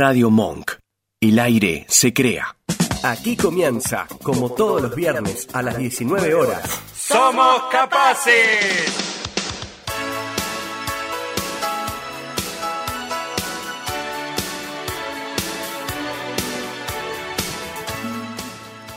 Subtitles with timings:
[0.00, 0.74] Radio Monk.
[1.20, 2.56] El aire se crea.
[3.02, 6.70] Aquí comienza, como todos los viernes a las 19 horas.
[6.94, 8.96] ¡Somos capaces!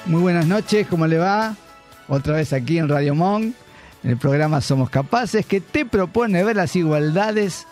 [0.05, 1.55] Muy buenas noches, ¿cómo le va?
[2.09, 3.55] Otra vez aquí en Radio Monk,
[4.03, 7.65] en el programa Somos Capaces, que te propone ver las igualdades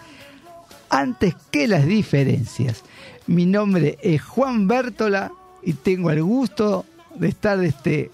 [0.89, 2.83] antes que las diferencias.
[3.29, 5.31] Mi nombre es Juan Bértola
[5.61, 8.11] y tengo el gusto de estar de este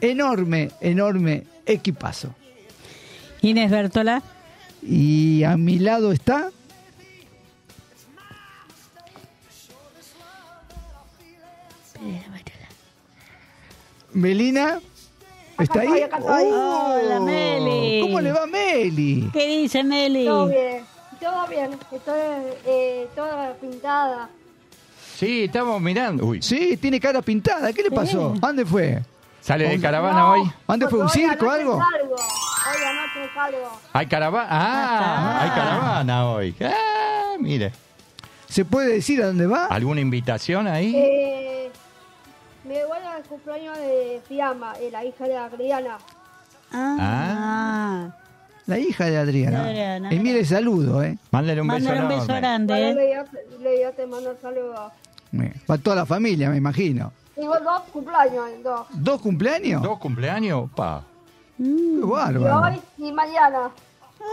[0.00, 2.34] enorme, enorme equipazo.
[3.40, 4.24] Inés Bertola.
[4.82, 6.50] Y a mi lado está
[14.12, 14.80] Melina.
[15.56, 16.02] ¿Está ahí?
[16.20, 18.00] Hola, Meli.
[18.00, 19.30] ¿Cómo le va Meli?
[19.32, 20.24] ¿Qué dice Meli?
[20.24, 20.82] Todo bien,
[21.20, 21.78] todo bien.
[21.92, 22.20] Estoy
[22.66, 24.28] eh, toda pintada.
[25.16, 26.24] Sí, estamos mirando.
[26.26, 27.72] Uy, Sí, tiene cara pintada.
[27.72, 28.34] ¿Qué le pasó?
[28.42, 29.02] ¿A ¿Dónde fue?
[29.40, 30.30] ¿sale de caravana No.
[30.32, 30.40] hoy?
[30.42, 31.00] ¿A ¿Dónde fue?
[31.00, 31.78] ¿Un circo o algo?
[31.78, 32.14] salgo.
[32.14, 33.70] Hoy anoche salgo.
[33.92, 34.48] ¿Hay caravana?
[34.50, 36.56] Ah, hay caravana hoy.
[36.62, 37.72] Ah, mire.
[38.48, 39.66] ¿Se puede decir a dónde va?
[39.66, 40.94] ¿Alguna invitación ahí?
[40.96, 41.70] Eh,
[42.64, 45.98] me voy al cumpleaños de Fiamma, eh, la hija de Adriana.
[46.72, 48.08] Ah.
[48.66, 49.62] La hija de Adriana.
[49.62, 50.14] De Adriana.
[50.14, 51.16] Y mire, saludo, ¿eh?
[51.30, 52.74] Mándale un beso Mándale un beso grande.
[52.74, 53.24] Bueno, ¿eh?
[53.62, 54.90] le, le te mando un saludo.
[55.66, 57.12] Para toda la familia, me imagino.
[57.36, 58.86] Digo dos cumpleaños, dos.
[58.92, 59.82] ¿Dos cumpleaños?
[59.82, 60.70] ¿Dos cumpleaños?
[60.74, 61.04] Pa.
[61.56, 62.60] Qué Y bárbaro.
[62.62, 63.70] hoy y mañana.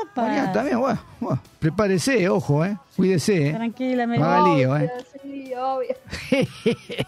[0.03, 0.22] Opa.
[0.22, 2.78] Mañana también, bueno, bueno, prepárese, ojo, ¿eh?
[2.95, 3.53] Cuídese, ¿eh?
[3.53, 4.92] Tranquila, haga lío, ¿eh?
[5.22, 5.95] Sí, obvio.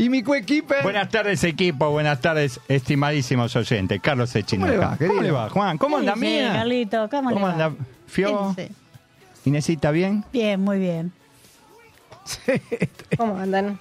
[0.00, 0.82] y mi coequiper.
[0.82, 1.90] Buenas tardes, equipo.
[1.90, 4.00] Buenas tardes, estimadísimos oyentes.
[4.00, 4.72] Carlos Echinoca.
[4.72, 5.12] ¿Cómo le va, querido?
[5.14, 5.76] ¿Cómo le va, Juan?
[5.78, 6.52] ¿Cómo anda, Sí, mía?
[6.54, 7.52] Carlito, ¿cómo, le ¿Cómo va?
[7.52, 7.72] anda,
[8.06, 8.54] Fio?
[8.56, 8.74] Sí, sí.
[9.50, 10.24] ¿Inesita bien?
[10.32, 11.12] Bien, muy bien.
[13.18, 13.78] ¿Cómo andan?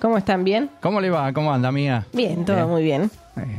[0.00, 0.42] ¿Cómo están?
[0.42, 0.70] ¿Bien?
[0.80, 1.30] ¿Cómo le va?
[1.34, 2.06] ¿Cómo anda, mía?
[2.14, 2.68] Bien, todo Bien.
[2.68, 3.10] muy bien.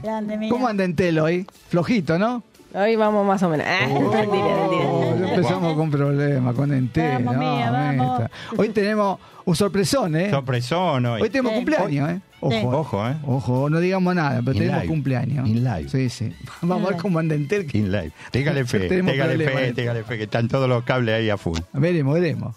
[0.02, 0.50] Grande, mía.
[0.50, 1.46] ¿Cómo anda Entelo hoy?
[1.70, 2.42] Flojito, ¿no?
[2.74, 3.66] Hoy vamos más o menos.
[3.68, 4.86] Ah, mentira, mentira.
[4.90, 7.26] Oh, ya empezamos con problemas, con Entelo.
[7.26, 8.30] Vamos, mía, vamos.
[8.58, 10.30] Hoy tenemos un sorpresón, ¿eh?
[10.30, 11.22] Sorpresón hoy.
[11.24, 11.56] Hoy tenemos Sí.
[11.58, 12.22] cumpleaños, ¿eh?
[12.42, 12.62] Ojo, Sí.
[12.66, 13.16] Ojo, ¿eh?
[13.26, 14.88] Ojo, no digamos nada, pero In tenemos live.
[14.94, 15.48] cumpleaños.
[15.50, 15.90] In live.
[15.90, 16.36] Sí, sí.
[16.62, 17.66] Vamos a ver cómo anda Entel.
[17.66, 18.12] que- In live.
[18.32, 19.74] Téngale fe, téngale fe, ¿eh?
[19.74, 21.58] téngale fe, que están todos los cables ahí a full.
[21.74, 22.56] Veremos, veremos.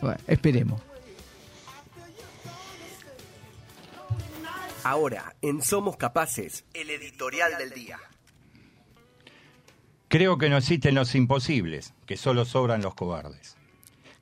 [0.00, 0.80] Bueno, esperemos.
[4.82, 7.98] Ahora, en Somos Capaces, el editorial del día.
[10.10, 13.56] Creo que no existen los imposibles, que solo sobran los cobardes.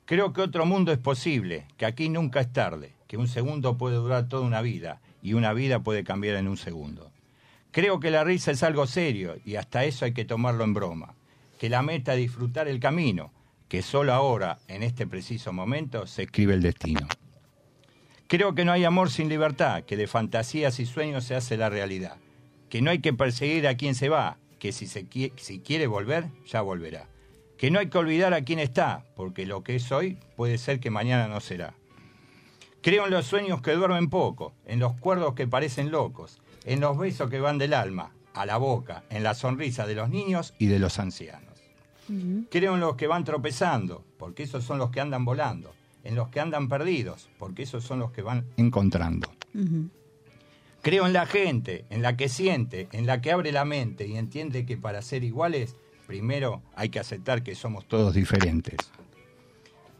[0.05, 3.95] Creo que otro mundo es posible, que aquí nunca es tarde, que un segundo puede
[3.95, 7.11] durar toda una vida y una vida puede cambiar en un segundo.
[7.71, 11.15] Creo que la risa es algo serio y hasta eso hay que tomarlo en broma.
[11.57, 13.31] Que la meta es disfrutar el camino,
[13.67, 17.07] que solo ahora, en este preciso momento, se escribe el destino.
[18.27, 21.71] Creo que no hay amor sin libertad, que de fantasías y sueños se hace la
[21.71, 22.17] realidad.
[22.69, 25.87] Que no hay que perseguir a quien se va, que si, se qui- si quiere
[25.87, 27.07] volver, ya volverá.
[27.57, 30.79] Que no hay que olvidar a quien está, porque lo que es hoy puede ser
[30.79, 31.73] que mañana no será.
[32.81, 36.97] Creo en los sueños que duermen poco, en los cuerdos que parecen locos, en los
[36.97, 40.67] besos que van del alma, a la boca, en la sonrisa de los niños y
[40.67, 41.49] de los ancianos.
[42.49, 45.73] Creo en los que van tropezando, porque esos son los que andan volando,
[46.05, 49.29] en los que andan perdidos, porque esos son los que van encontrando.
[50.81, 54.15] Creo en la gente, en la que siente, en la que abre la mente y
[54.15, 55.75] entiende que para ser iguales,
[56.07, 58.77] primero hay que aceptar que somos todos diferentes.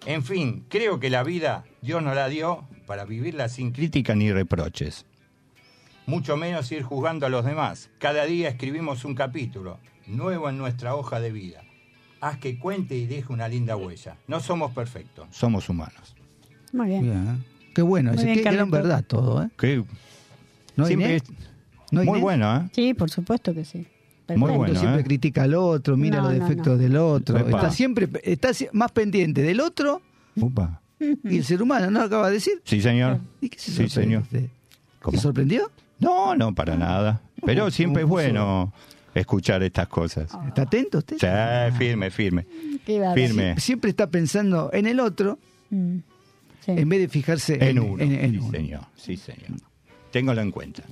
[0.05, 4.31] En fin, creo que la vida Dios nos la dio para vivirla sin crítica ni
[4.31, 5.05] reproches.
[6.05, 7.89] Mucho menos ir juzgando a los demás.
[7.99, 11.61] Cada día escribimos un capítulo nuevo en nuestra hoja de vida.
[12.21, 14.15] Haz que cuente y deje una linda huella.
[14.27, 16.15] No somos perfectos, somos humanos.
[16.71, 17.01] Muy bien.
[17.01, 17.45] Bien.
[17.75, 19.49] Qué bueno, Muy bien, qué gran verdad todo, ¿eh?
[19.57, 19.83] Que
[20.79, 21.23] ¿No, siempre Inés?
[21.23, 22.21] es ¿No, muy Inés?
[22.21, 22.69] bueno, ¿eh?
[22.73, 23.77] Sí, por supuesto que sí.
[23.79, 23.85] Muy
[24.37, 24.57] Perfecto.
[24.57, 24.79] bueno.
[24.79, 25.03] siempre ¿eh?
[25.03, 26.77] critica al otro, mira No, los defectos no.
[26.77, 27.37] del otro.
[27.39, 27.49] Epa.
[27.49, 30.01] Está siempre está más pendiente del otro
[30.35, 30.81] Upa.
[30.99, 32.61] y el ser humano, ¿no lo acaba de decir?
[32.63, 33.19] Sí, señor.
[33.41, 34.49] ¿Y qué se Sí, sorprende señor.
[35.11, 35.71] ¿Se sorprendió?
[35.99, 37.21] No, no, para nada.
[37.45, 38.73] Pero siempre es ¿Cómo bueno
[39.15, 40.29] escuchar estas cosas.
[40.47, 41.17] ¿Está atento usted?
[41.17, 42.45] Sí, firme, firme.
[42.85, 43.59] Firme.
[43.59, 45.39] Siempre está pensando en el otro
[45.71, 45.97] Mm.
[46.65, 46.71] Sí.
[46.71, 48.03] en vez de fijarse En uno.
[48.03, 48.51] en- en sí, uno.
[48.51, 48.81] señor.
[48.95, 49.59] Sí, señor.
[50.11, 50.83] Téngalo en cuenta.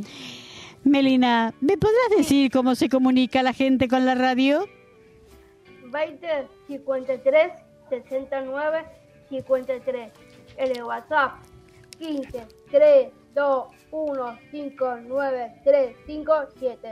[0.83, 4.67] Melina, ¿me podrás decir cómo se comunica la gente con la radio?
[5.91, 6.27] 20
[6.67, 7.51] 53
[7.89, 8.83] 69
[9.29, 10.11] 53.
[10.57, 11.35] El WhatsApp
[11.99, 16.87] 15 3 2 1 5 9 3 5 7.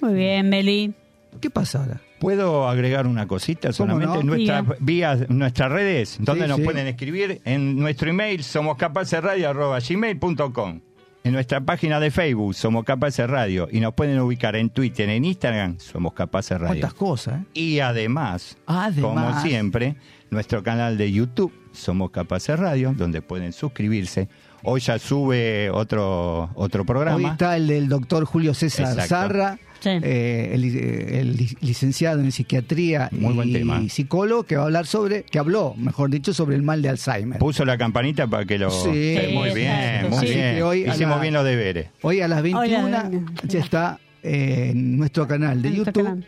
[0.00, 0.92] Muy bien, Meli.
[1.40, 2.00] ¿Qué pasa ahora?
[2.20, 4.16] ¿Puedo agregar una cosita solamente?
[4.18, 4.22] no?
[4.22, 4.76] Nuestras Diga.
[4.80, 6.64] vías, nuestras redes, donde Sí, nos sí.
[6.64, 10.80] pueden escribir, en nuestro email somoscapacesradio.gmail.com
[11.26, 15.24] En nuestra página de Facebook, Somos Capaces Radio, y nos pueden ubicar en Twitter, en
[15.24, 16.66] Instagram, Somos Capaces Radio.
[16.82, 17.40] ¿Cuántas cosas?
[17.40, 17.44] eh?
[17.54, 19.32] Y además, Además.
[19.34, 19.96] como siempre,
[20.30, 24.28] nuestro canal de YouTube, Somos Capaces Radio, donde pueden suscribirse.
[24.64, 27.32] Hoy ya sube otro, otro Hoy programa.
[27.32, 29.08] está el del doctor Julio César Exacto.
[29.08, 29.90] Zarra, Sí.
[30.02, 33.88] eh, el, eh, el licenciado en psiquiatría Muy buen y tema.
[33.88, 37.38] psicólogo, que va a hablar sobre, que habló, mejor dicho, sobre el mal de Alzheimer.
[37.38, 38.70] Puso la campanita para que lo...
[38.70, 38.88] Sí.
[38.92, 40.34] Eh, muy bien, muy sí.
[40.34, 40.62] bien.
[40.62, 41.88] Hoy Hicimos la- bien los deberes.
[42.02, 43.10] Hoy a las 21 Hola.
[43.44, 46.24] ya está eh, en nuestro canal de En YouTube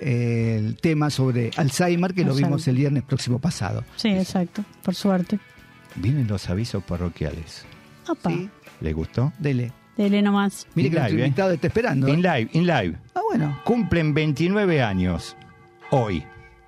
[0.00, 3.84] el tema sobre Alzheimer, que lo vimos el viernes próximo pasado.
[3.96, 5.38] Sí, exacto, por suerte.
[5.96, 7.64] Vienen los avisos parroquiales.
[8.08, 8.48] Opa, Sí,
[8.80, 9.32] ¿Les gustó?
[9.38, 9.72] dele.
[9.96, 10.66] Dele nomás.
[10.74, 11.26] Mire que nuestro live, ¿eh?
[11.28, 12.08] invitado está esperando.
[12.08, 12.96] In live, in live.
[13.14, 13.58] Ah, bueno.
[13.64, 15.36] Cumplen 29 años
[15.90, 16.24] hoy.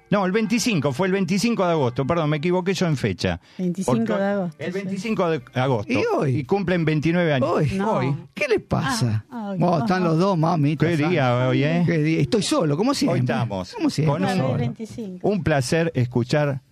[0.08, 3.40] No, el 25, fue el 25 de agosto, perdón, me equivoqué yo en fecha.
[3.58, 4.78] 25 Porque de agosto, El sí.
[4.78, 5.92] 25 de agosto.
[5.92, 6.36] ¿Y hoy?
[6.36, 7.48] Y cumplen 29 años.
[7.50, 7.70] Hoy.
[7.74, 7.90] No.
[7.94, 8.14] Hoy.
[8.32, 9.24] ¿Qué le pasa?
[9.28, 10.76] Ah, Oh, están los dos, mami.
[10.76, 11.82] Qué día hoy, ¿eh?
[11.84, 12.20] Qué día.
[12.20, 13.14] Estoy solo, como siempre.
[13.14, 14.26] Hoy estamos Como siempre.
[14.26, 14.56] con solo.
[14.56, 15.28] 25.
[15.28, 16.62] un placer escuchar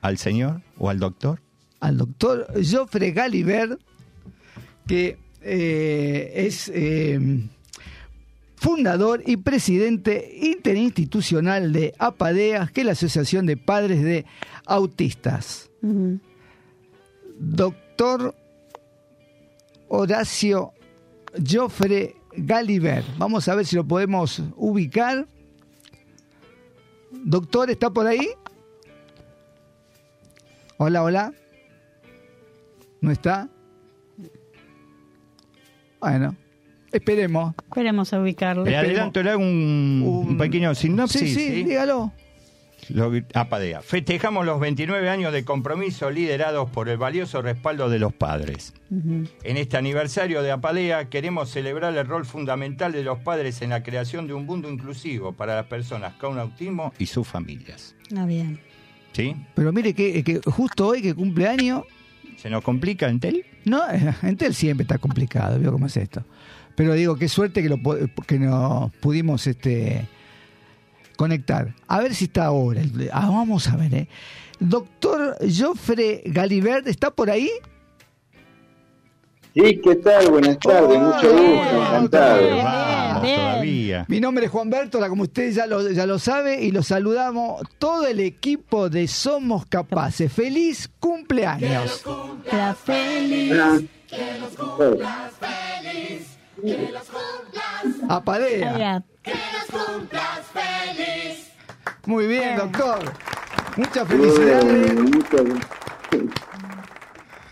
[0.00, 1.42] al señor o al doctor.
[1.80, 3.78] al doctor Joffre Galiber,
[4.86, 5.18] que
[5.48, 7.20] eh, es eh,
[8.56, 14.26] fundador y presidente interinstitucional de APADEAS, que es la Asociación de Padres de
[14.66, 15.70] Autistas.
[17.38, 18.34] Doctor
[19.86, 20.72] Horacio
[21.48, 23.04] Joffre Galiber.
[23.16, 25.28] Vamos a ver si lo podemos ubicar.
[27.12, 28.30] Doctor, ¿está por ahí?
[30.78, 31.32] Hola, hola.
[33.00, 33.48] ¿No está?
[36.00, 36.34] Bueno,
[36.92, 37.54] esperemos.
[37.68, 38.64] Esperemos a ubicarlo.
[38.64, 41.20] Le adelanto, le hago un, Un- un pequeño sinopsis.
[41.20, 41.64] sí, sí, ¿sí?
[41.64, 42.12] dígalo.
[42.90, 43.80] Lo que- Apadea.
[43.82, 48.74] Festejamos los 29 años de compromiso liderados por el valioso respaldo de los padres.
[48.92, 53.82] En este aniversario de Apalea queremos celebrar el rol fundamental de los padres en la
[53.82, 57.96] creación de un mundo inclusivo para las personas con autismo y sus familias.
[58.16, 58.60] Ah, bien.
[59.12, 59.34] ¿Sí?
[59.56, 61.84] Pero mire que, que justo hoy que cumple año,
[62.36, 63.44] ¿Se nos complica Entel?
[63.64, 63.82] no,
[64.22, 66.24] Entel siempre está complicado, veo cómo es esto.
[66.74, 67.78] Pero digo, qué suerte que, lo,
[68.26, 70.06] que nos pudimos este,
[71.16, 71.74] conectar.
[71.88, 72.82] A ver si está ahora.
[73.12, 74.08] Ah, vamos a ver, ¿eh?
[74.60, 77.50] Doctor Joffre Galibert, ¿está por ahí?
[79.54, 80.30] Sí, ¿qué tal?
[80.30, 82.95] Buenas tardes, mucho Hola, gusto, bien, encantado.
[83.20, 83.36] Bien.
[83.36, 84.04] Todavía.
[84.08, 87.62] Mi nombre es Juan Bertola, como usted ya lo, ya lo sabe, y lo saludamos
[87.78, 90.32] todo el equipo de Somos Capaces.
[90.32, 92.04] ¡Feliz cumpleaños!
[92.50, 93.52] Sea feliz.
[98.08, 98.74] Ah, Apadea.
[98.74, 99.04] Oiga,
[102.06, 103.12] Muy bien, doctor.
[103.76, 104.92] Muchas felicidades.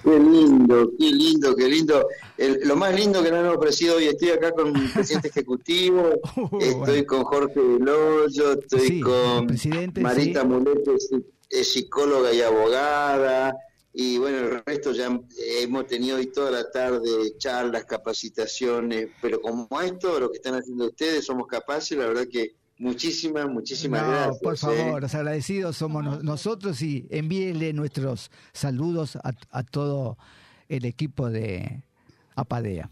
[0.05, 2.06] Qué lindo, qué lindo, qué lindo.
[2.36, 6.02] El- lo más lindo que nos han ofrecido hoy, estoy acá con el presidente ejecutivo,
[6.36, 7.06] Uh, estoy bueno.
[7.06, 9.46] con Jorge Veloyo, estoy Sí, con
[10.00, 10.46] Marita sí.
[10.46, 10.90] Mulete,
[11.50, 13.54] es, psicóloga y abogada,
[13.92, 15.16] y bueno, el resto ya
[15.60, 20.86] hemos tenido hoy toda la tarde charlas, capacitaciones, pero como esto, lo que están haciendo
[20.86, 24.38] ustedes, somos capaces, la verdad que muchísimas, muchísimas No, gracias.
[24.40, 24.56] por ¿eh?
[24.56, 30.19] favor, los agradecidos somos no- nosotros y envíenle nuestros saludos a, a todo
[30.69, 31.84] el equipo de
[32.34, 32.91] Apadea.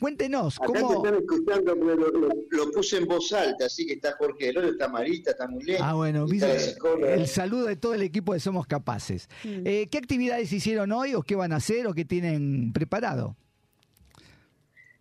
[0.00, 1.04] Cuéntenos, Acá te ¿cómo...?
[1.06, 4.70] están escuchando, pero lo, lo- lo puse en voz alta, así que está Jorge Veloyo,
[4.70, 7.14] está Marita, está Mulete, Ah, bueno, psicóloga.
[7.14, 9.28] el saludo de todo el equipo de Somos Capaces.
[9.44, 13.36] Eh, ¿Qué actividades hicieron hoy o qué van a hacer o qué tienen preparado?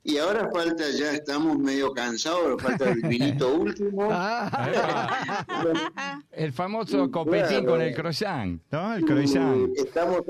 [0.04, 4.08] Y ahora falta, ya estamos medio cansados, pero falta el vinito último.
[4.12, 7.66] Ah, El famoso copetín claro.
[7.66, 8.94] con el croissant, ¿no?
[8.96, 9.70] El croissant.
[9.78, 10.22] Estamos,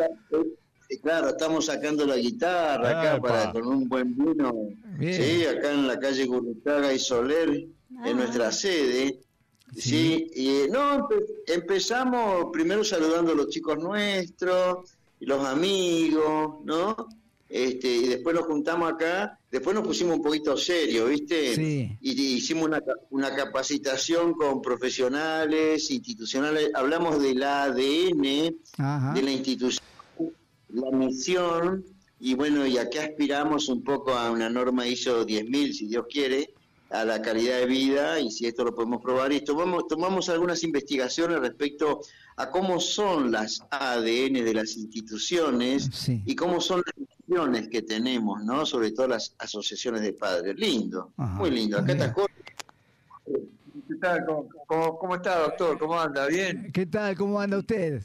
[1.00, 3.28] claro, estamos sacando la guitarra acá Epa.
[3.28, 4.54] para con un buen vino.
[4.98, 5.14] Bien.
[5.14, 7.50] Sí, acá en la calle Gurrutaga y Soler,
[8.06, 9.20] en nuestra sede.
[9.76, 16.96] Sí, y no, empe- empezamos primero saludando a los chicos nuestros, y los amigos, ¿no?
[17.48, 21.54] Este, y después nos juntamos acá, después nos pusimos un poquito serio, ¿viste?
[21.56, 21.98] Sí.
[22.02, 29.14] Y, y hicimos una, una capacitación con profesionales, institucionales, hablamos del ADN, Ajá.
[29.14, 29.84] de la institución,
[30.74, 31.86] la misión,
[32.20, 36.54] y bueno, y acá aspiramos un poco a una norma ISO 10.000, si Dios quiere,
[36.90, 40.64] a la calidad de vida, y si esto lo podemos probar, y tomamos, tomamos algunas
[40.64, 42.02] investigaciones respecto
[42.36, 46.22] a cómo son las ADN de las instituciones Sí.
[46.26, 48.66] y cómo son las misiones que tenemos, ¿no?
[48.66, 50.56] Sobre todo las asociaciones de padres.
[50.58, 51.78] Lindo, Ajá, muy lindo.
[51.78, 52.14] Acá está
[54.02, 54.26] tal?
[54.26, 55.78] ¿Cómo, cómo, cómo está, doctor?
[55.80, 56.28] ¿Cómo anda?
[56.28, 56.72] ¿Bien?
[56.74, 57.16] ¿Qué tal?
[57.16, 58.02] ¿Cómo anda usted?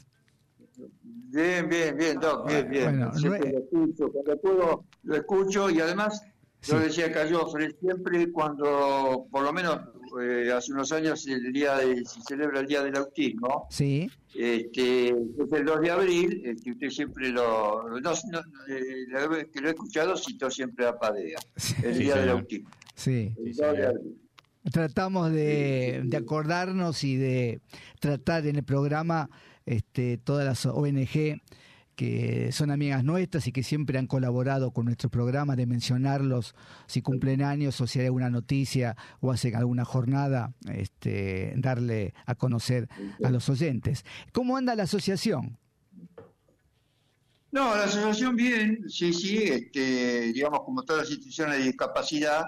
[1.29, 2.83] Bien, bien, bien, Doc, bien, bien.
[2.85, 6.21] Bueno, siempre lo escucho, cuando puedo lo escucho y además,
[6.63, 9.79] yo decía acá yo, siempre cuando, por lo menos
[10.21, 14.09] eh, hace unos años, el día de, se celebra el Día del Autismo, Sí.
[14.35, 19.47] este, es el 2 de abril, este, usted siempre lo, no, no, eh, la vez
[19.53, 21.39] que lo he escuchado, citó siempre a Padea,
[21.83, 22.29] el Sí, Día del.
[22.29, 22.69] Autismo.
[22.95, 23.33] Sí.
[23.37, 24.17] El Sí, 2 de abril.
[24.71, 27.61] Tratamos de, de acordarnos y de
[28.01, 29.29] tratar en el programa
[29.67, 31.39] este, todas las ONG
[31.97, 36.53] que son amigas nuestras y que siempre han colaborado con nuestro programa, de mencionarlos
[36.85, 42.35] si cumplen años o si hay alguna noticia o hacen alguna jornada, este, darle a
[42.35, 42.87] conocer
[43.23, 44.05] a los oyentes.
[44.31, 45.57] ¿Cómo anda la asociación?
[47.51, 52.45] No, la asociación bien, sí, sí, este, digamos como todas las instituciones de discapacidad,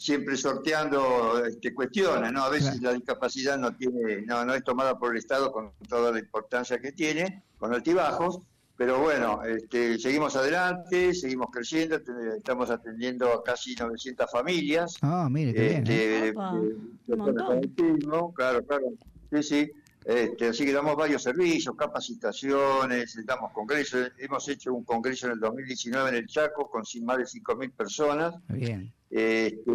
[0.00, 2.42] siempre sorteando este, cuestiones, ¿no?
[2.44, 2.84] A veces Claro.
[2.84, 6.80] la discapacidad no tiene, no, no es tomada por el Estado con toda la importancia
[6.80, 8.40] que tiene, con altibajos,
[8.76, 12.00] pero bueno, este, seguimos adelante, seguimos creciendo,
[12.36, 15.84] estamos atendiendo a casi 900 familias, Ah, mire, qué bien.
[15.86, 16.28] ¿eh?
[16.28, 17.40] este, Opa, montón.
[17.58, 18.86] autismo, claro, claro,
[19.32, 19.70] sí, sí.
[20.02, 24.12] Este, así que damos varios servicios, capacitaciones, damos congresos.
[24.18, 27.70] Hemos hecho un congreso en el 2019 en el Chaco con sin más de 5.000
[27.72, 28.34] personas.
[28.48, 28.90] Bien.
[29.10, 29.72] Este,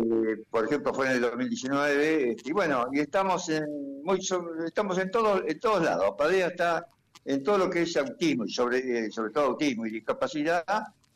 [0.50, 2.32] por ejemplo, fue en el 2019.
[2.32, 3.66] este, y bueno, y estamos en
[4.04, 4.20] muy
[4.66, 6.16] estamos en, todo, en todos lados.
[6.18, 6.88] Padea está
[7.26, 8.78] en todo lo que es autismo, y sobre,
[9.08, 10.64] eh, sobre todo autismo y discapacidad.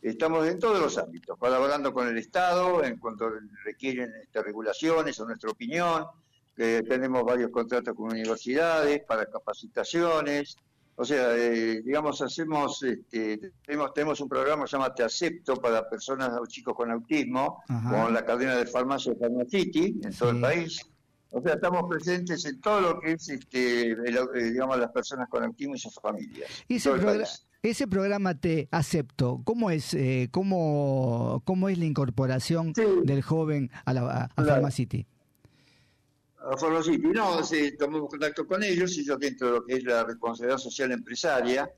[0.02, 3.30] Estamos en todos los ámbitos, colaborando con el Estado en cuanto
[3.64, 6.06] requieren este, regulaciones o nuestra opinión.
[6.58, 10.58] Eh, tenemos varios contratos con universidades para capacitaciones.
[11.01, 15.56] O sea, eh, digamos, hacemos, este, tenemos, tenemos un programa que se llama Te Acepto
[15.56, 18.03] para personas o chicos con autismo, Ajá.
[18.03, 20.82] con la cadena de farmacia Pharmacity en todo el país.
[21.32, 25.29] O sea, estamos presentes en todo lo que es, este, el- eh, digamos, las personas
[25.29, 26.50] con autismo y sus familias.
[26.68, 26.75] Y
[27.62, 29.41] ese, programa te acepto.
[29.46, 32.84] ¿Cómo es, eh, cómo, cómo es la incorporación Sí.
[33.06, 34.50] del joven a, la, a, Claro.
[34.51, 35.06] Pharmacity?
[36.41, 40.03] A Pharmacity, no, sí, tomamos contacto con ellos, ellos dentro de lo que es la
[40.03, 41.69] responsabilidad social empresaria.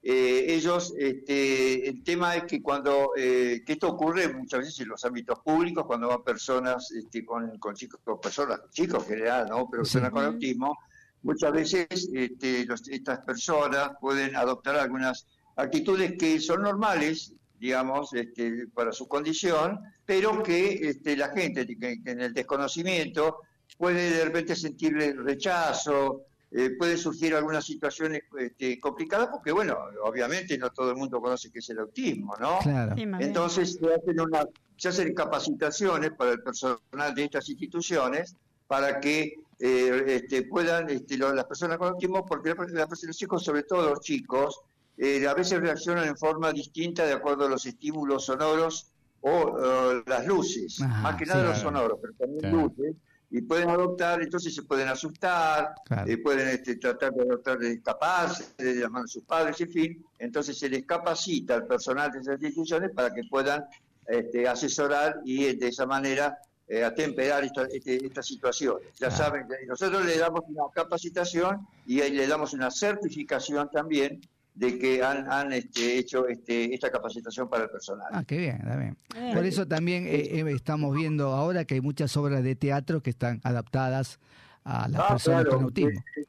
[0.00, 4.88] eh, ellos, este, el tema es que cuando, eh, que esto ocurre muchas veces en
[4.88, 9.48] los ámbitos públicos, cuando van personas este, con, con chicos, con personas, chicos en general,
[9.48, 9.68] ¿no?
[9.68, 10.14] Pero personas Sí.
[10.14, 10.78] con autismo,
[11.22, 18.68] muchas veces este, los- estas personas pueden adoptar algunas actitudes que son normales, digamos, este,
[18.72, 23.38] para su condición, pero que este, la gente que, que en el desconocimiento
[23.78, 24.94] puede de repente sentir
[25.24, 31.20] rechazo, eh, puede surgir algunas situaciones este, complicadas, porque bueno, obviamente no todo el mundo
[31.20, 32.58] conoce qué es el autismo, ¿no?
[32.60, 32.94] Claro.
[32.96, 33.02] Sí.
[33.20, 34.44] Entonces se hacen, una,
[34.76, 38.34] se hacen capacitaciones para el personal de estas instituciones
[38.66, 43.16] para que eh, este, puedan este, lo- las personas con autismo, porque la- la- los
[43.16, 44.60] chicos, sobre todo los chicos,
[44.96, 50.24] eh, a veces reaccionan en forma distinta de acuerdo a los estímulos sonoros o las
[50.26, 51.48] luces, Ajá, más que nada sí.
[51.48, 52.56] los sonoros, pero también Claro.
[52.76, 52.94] luces,
[53.30, 56.10] y pueden adoptar, entonces se pueden asustar, Claro.
[56.10, 60.04] eh, pueden este, tratar de adoptar, de escaparse, de llamar a sus padres, en fin,
[60.18, 63.64] entonces se les capacita al personal de esas instituciones para que puedan
[64.06, 68.88] este, asesorar y eh, de esa manera eh, atemperar esta- este- estas situaciones.
[68.98, 69.16] Ya Claro.
[69.16, 74.20] saben, nosotros le damos una capacitación y ahí le damos una certificación también
[74.58, 78.08] de que han, han este, hecho este, esta capacitación para el personal.
[78.12, 78.96] Ah, qué bien, está bien.
[79.14, 79.34] Bien.
[79.34, 83.10] Por eso también eh, eh, estamos viendo ahora que hay muchas obras de teatro que
[83.10, 84.18] están adaptadas
[84.64, 86.00] a las Ah, personas claro, con autismo.
[86.16, 86.24] eh,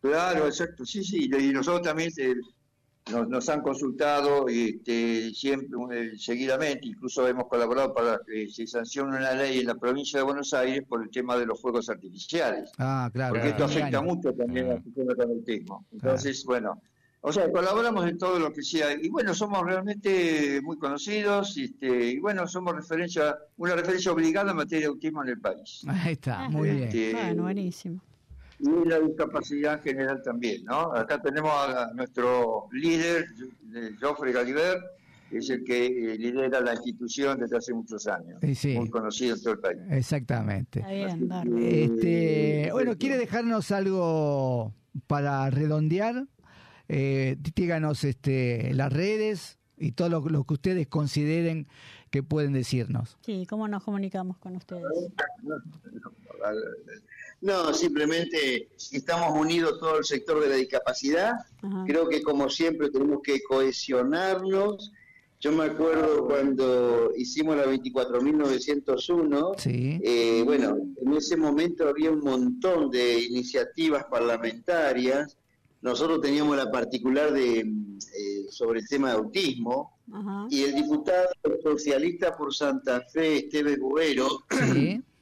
[0.00, 2.34] Claro, exacto, sí, sí, y nosotros también eh,
[3.10, 9.16] nos, nos han consultado este, siempre, eh, seguidamente, incluso hemos colaborado para que se sancione
[9.16, 12.70] una ley en la provincia de Buenos Aires por el tema de los fuegos artificiales,
[12.78, 13.34] Ah, claro.
[13.34, 14.74] porque esto afecta mucho también a Ah.
[14.74, 15.84] las personas con autismo.
[15.90, 16.80] Entonces, bueno,
[17.20, 22.10] o sea, colaboramos en todo lo que sea, y bueno, somos realmente muy conocidos, este,
[22.12, 25.82] y bueno, somos referencia, una referencia obligada en materia de autismo en el país.
[25.88, 27.12] Ahí está, muy bien.
[27.12, 28.00] Bueno, buenísimo.
[28.60, 30.92] y la discapacidad en general también, ¿no?
[30.94, 33.26] Acá tenemos a, nuestro líder,
[33.74, 34.78] eh, Joffrey Galiber,
[35.28, 38.74] que es el que eh, lidera la institución desde hace muchos años, Sí, sí.
[38.74, 39.78] muy conocido en todo el país.
[39.90, 40.80] Exactamente.
[40.80, 41.58] Está bien.
[41.58, 44.72] Este, bueno, ¿quiere dejarnos algo
[45.06, 46.24] para redondear?
[46.88, 51.68] Eh, díganos este, las redes y todo lo, lo que ustedes consideren
[52.10, 53.18] que pueden decirnos.
[53.20, 54.82] Sí, ¿cómo nos comunicamos con ustedes?
[57.40, 61.34] No, simplemente estamos unidos todo el sector de la discapacidad.
[61.62, 61.84] Ajá.
[61.86, 64.92] Creo que como siempre tenemos que cohesionarnos
[65.40, 70.00] Yo me acuerdo cuando hicimos la 24.901, Sí.
[70.02, 75.36] eh, bueno, en ese momento había un montón de iniciativas parlamentarias.
[75.80, 80.46] Nosotros teníamos la particular de eh, sobre el tema de autismo Ajá.
[80.50, 81.28] y el diputado
[81.62, 84.26] socialista por Santa Fe, Esteban Gubero,
[84.72, 85.02] Sí.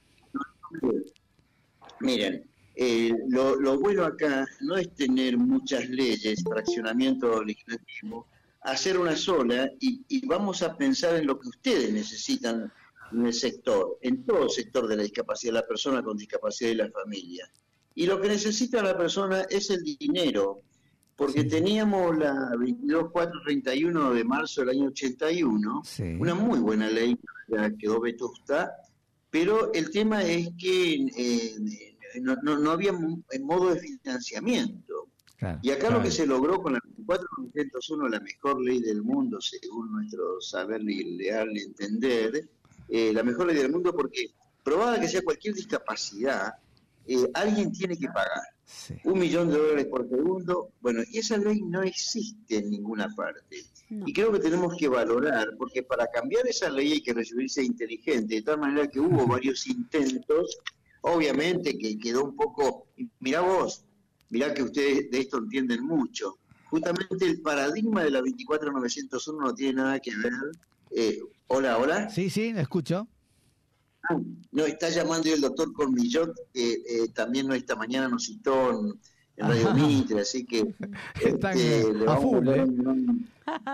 [2.00, 8.26] Miren, eh, lo, lo bueno acá no es tener muchas leyes, fraccionamiento legislativo,
[8.62, 12.70] hacer una sola y, y vamos a pensar en lo que ustedes necesitan
[13.12, 16.74] en el sector, en todo el sector de la discapacidad, la persona con discapacidad y
[16.74, 17.50] la familia.
[17.96, 20.60] Y lo que necesita la persona es el dinero,
[21.16, 26.02] porque teníamos la 22431 de marzo del año 81, Sí.
[26.20, 28.70] una muy buena ley, ya quedó vetusta,
[29.30, 31.56] pero el tema es que eh,
[32.20, 35.08] no, no- no había mo- modo de financiamiento.
[35.38, 35.58] Claro.
[35.62, 35.96] Y acá Claro.
[35.98, 40.82] lo que se logró con la 24901, la mejor ley del mundo, según nuestro saber
[40.82, 42.46] y leal entender,
[42.90, 44.30] eh, la mejor ley del mundo porque,
[44.62, 46.52] probada que sea cualquier discapacidad,
[47.06, 48.94] eh, alguien tiene que pagar Sí.
[49.04, 50.70] un millón de dólares por segundo.
[50.80, 53.62] Bueno, y esa ley no existe en ninguna parte.
[53.90, 54.04] No.
[54.08, 58.34] Y creo que tenemos que valorar, porque para cambiar esa ley hay que recibirse inteligente,
[58.34, 60.58] de tal manera que hubo varios intentos,
[61.02, 63.84] obviamente que quedó un poco, y mirá vos,
[64.30, 66.38] mirá que ustedes de esto entienden mucho.
[66.68, 70.32] Justamente el paradigma de la 24901 no tiene nada que ver.
[70.90, 72.10] eh, hola, hola.
[72.10, 73.06] Sí, sí, lo escucho.
[74.08, 74.16] Ah,
[74.52, 78.94] No, está llamando el doctor Cormillot, que eh, también esta mañana nos citó en,
[79.36, 79.74] en Radio.
[79.74, 80.64] Mitre, así que
[81.22, 82.66] este, le a full, ¿eh?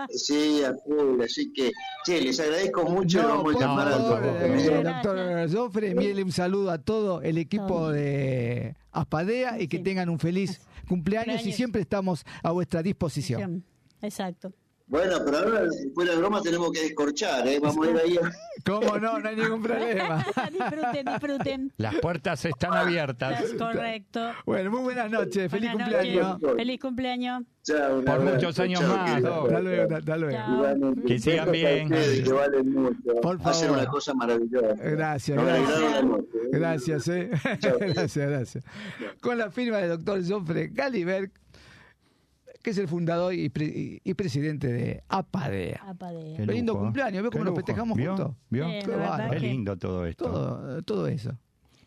[0.09, 1.71] Sí, a full, así que,
[2.05, 5.91] che, les agradezco mucho y No, vamos a llamar al favor, doctor eh, doctor Joffre,
[5.91, 7.91] envíele un saludo a todo el equipo Todo.
[7.91, 9.83] de Aspadea y que Sí.
[9.83, 11.55] tengan un feliz cumpleaños y Cumpleaños.
[11.55, 13.63] siempre estamos a vuestra disposición.
[14.01, 14.51] Exacto.
[14.93, 15.61] Bueno, pero ahora,
[15.95, 17.59] fuera de broma, tenemos que descorchar, ¿eh?
[17.59, 18.17] Vamos a ir ahí.
[18.17, 18.31] a-
[18.63, 19.17] ¿Cómo no?
[19.19, 20.23] No hay ningún problema.
[20.51, 21.73] disfruten, disfruten.
[21.77, 23.41] Las puertas están abiertas.
[23.41, 24.31] Es correcto.
[24.45, 25.49] Bueno, muy buenas noches.
[25.51, 26.39] Feliz Buenas cumpleaños.
[26.41, 26.55] noches.
[26.57, 27.43] Feliz cumpleaños.
[27.63, 29.21] Chao, Por muchos años chao, más.
[29.23, 29.45] Doc.
[29.47, 30.37] Hasta luego, hasta luego.
[30.37, 30.93] Chao.
[31.07, 31.89] Que sigan bien.
[31.89, 33.15] que valen mucho.
[33.21, 33.81] Por Hacen favor.
[33.81, 34.75] una cosa maravillosa.
[34.75, 36.03] Gracias, gracias.
[36.03, 36.49] ¿eh?
[36.51, 37.31] Gracias, eh.
[37.59, 37.77] Chao.
[37.79, 38.63] gracias, gracias.
[39.21, 41.31] Con la firma del doctor Joffre Galiberg,
[42.63, 45.81] que es el fundador y, pre- y- presidente de APADEA.
[45.85, 46.37] Apadea.
[46.37, 46.85] Qué lindo lujo, ¿eh?
[46.87, 47.55] cumpleaños, ¿vio Qué cómo nos lujo.
[47.57, 48.15] festejamos ¿Vio?
[48.15, 48.35] juntos?
[48.49, 48.65] ¿Vio?
[49.29, 50.25] Qué lindo todo esto.
[50.25, 51.37] Todo, todo eso.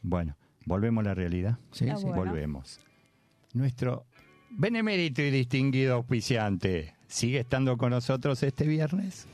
[0.02, 0.36] Bueno,
[0.66, 1.58] volvemos a la realidad.
[1.72, 2.04] Sí, sí.
[2.04, 2.16] bueno.
[2.16, 2.78] Volvemos.
[3.54, 4.04] Nuestro
[4.50, 9.26] benemérito y distinguido auspiciante, ¿sigue estando con nosotros este viernes?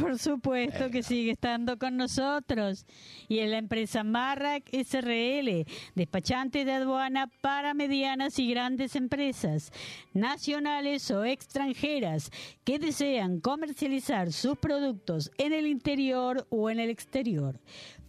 [0.00, 2.86] Por supuesto que sigue estando con nosotros.
[3.28, 9.72] Y es la empresa Marrac SRL, despachante de aduana para medianas y grandes empresas,
[10.14, 12.30] nacionales o extranjeras,
[12.64, 17.60] que desean comercializar sus productos en el interior o en el exterior.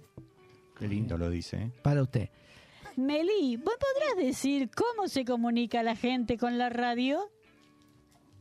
[0.77, 1.69] Qué lindo lo dice, ¿eh?
[1.83, 2.29] Para usted.
[2.95, 7.29] Meli, ¿vos podrás decir cómo se comunica la gente con la radio?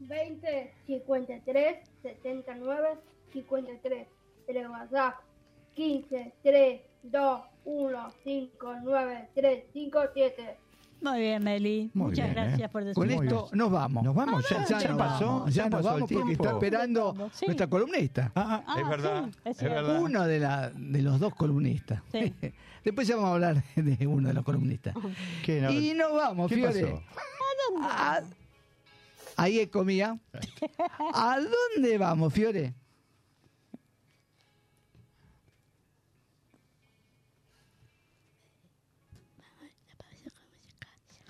[0.00, 2.88] 20 53 79
[3.32, 4.06] 53.
[4.46, 5.16] El WhatsApp
[5.74, 10.56] 15 3 2 1 5 9 3 5 7.
[11.00, 11.90] Muy bien, Meli.
[11.94, 12.68] Muy Muchas bien, gracias ¿eh?
[12.72, 12.94] por decir.
[12.96, 13.58] Con esto bien.
[13.58, 14.02] nos vamos.
[14.02, 16.24] Nos vamos, ya, Ya, ya nos pasó, vamos, ya ya nos pasó el vamos porque
[16.24, 16.44] tiempo.
[16.44, 17.46] está esperando Sí.
[17.46, 18.32] nuestra columnista.
[18.34, 20.00] Ah, Ah, es verdad, sí, es es verdad.
[20.02, 22.02] Uno de, la, de los dos columnistas.
[22.10, 22.34] Sí.
[22.84, 24.94] Después ya vamos a hablar de uno de los columnistas.
[25.44, 25.70] ¿Qué, no?
[25.70, 26.82] Y nos vamos, ¿Qué Fiore.
[26.82, 27.02] pasó?
[27.82, 28.22] A-
[29.36, 30.18] Ahí comía.
[31.14, 31.38] ¿A
[31.74, 32.74] dónde vamos, Fiore?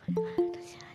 [0.09, 0.88] 嗯，不。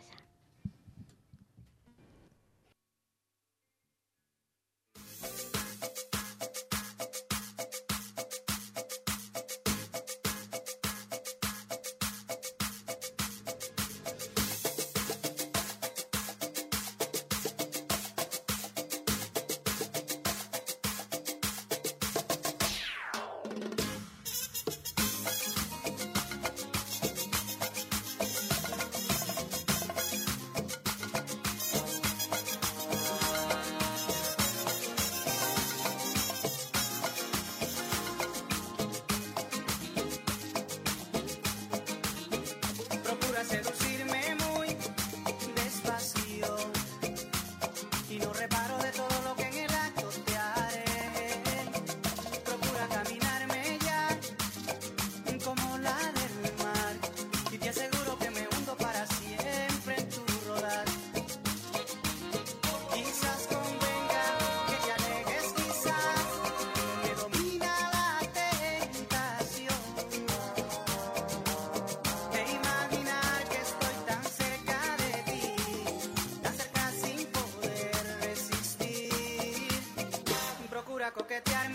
[81.33, 81.72] Coquetearme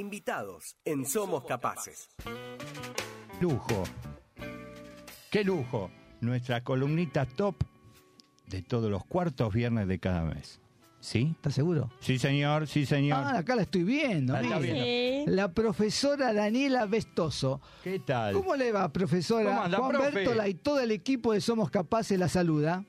[0.00, 2.08] Invitados en Somos Capaces.
[3.40, 3.84] Lujo.
[5.30, 5.90] Qué lujo.
[6.20, 7.56] Nuestra columnita top
[8.46, 10.60] de todos los cuartos viernes de cada mes.
[11.00, 11.32] ¿Sí?
[11.36, 11.90] ¿Estás seguro?
[12.00, 13.22] Sí, señor, sí, señor.
[13.24, 14.34] Ah, acá la estoy viendo.
[14.34, 15.32] La viendo.
[15.32, 17.60] La profesora Daniela Vestoso.
[17.82, 18.34] ¿Qué tal?
[18.34, 19.48] ¿Cómo le va, profesora?
[19.48, 20.10] ¿Cómo anda, Juan profe?
[20.10, 22.84] Bertola y todo el equipo de Somos Capaces la saluda.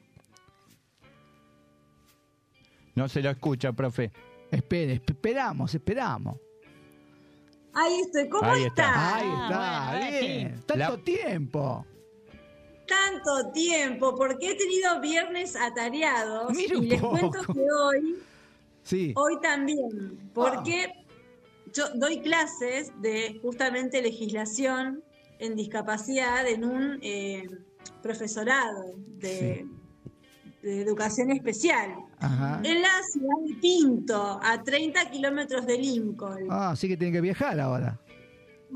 [2.96, 4.12] No se lo escucha, profe.
[4.52, 6.38] Espere, esp- esperamos, esperamos.
[7.74, 8.84] Ahí estoy, ¿cómo Ahí está.
[8.84, 9.16] está?
[9.16, 9.74] Ahí Ah, está, bueno,
[10.06, 10.56] ahora bien.
[10.58, 10.64] sí.
[10.66, 11.86] Tanto La- tiempo.
[12.88, 17.12] Tanto tiempo, porque he tenido viernes atareados Mira un y les poco.
[17.32, 18.16] cuento que hoy,
[18.84, 19.14] Sí.
[19.16, 20.92] hoy también, porque
[21.74, 25.04] yo doy clases de justamente legislación
[25.40, 27.48] en discapacidad en un eh,
[28.02, 29.66] profesorado de,
[30.62, 32.60] de educación especial Ajá.
[32.64, 36.48] en la ciudad de Pinto, a 30 kilómetros de Lincoln.
[36.50, 38.00] Ah, sí que tiene que viajar ahora.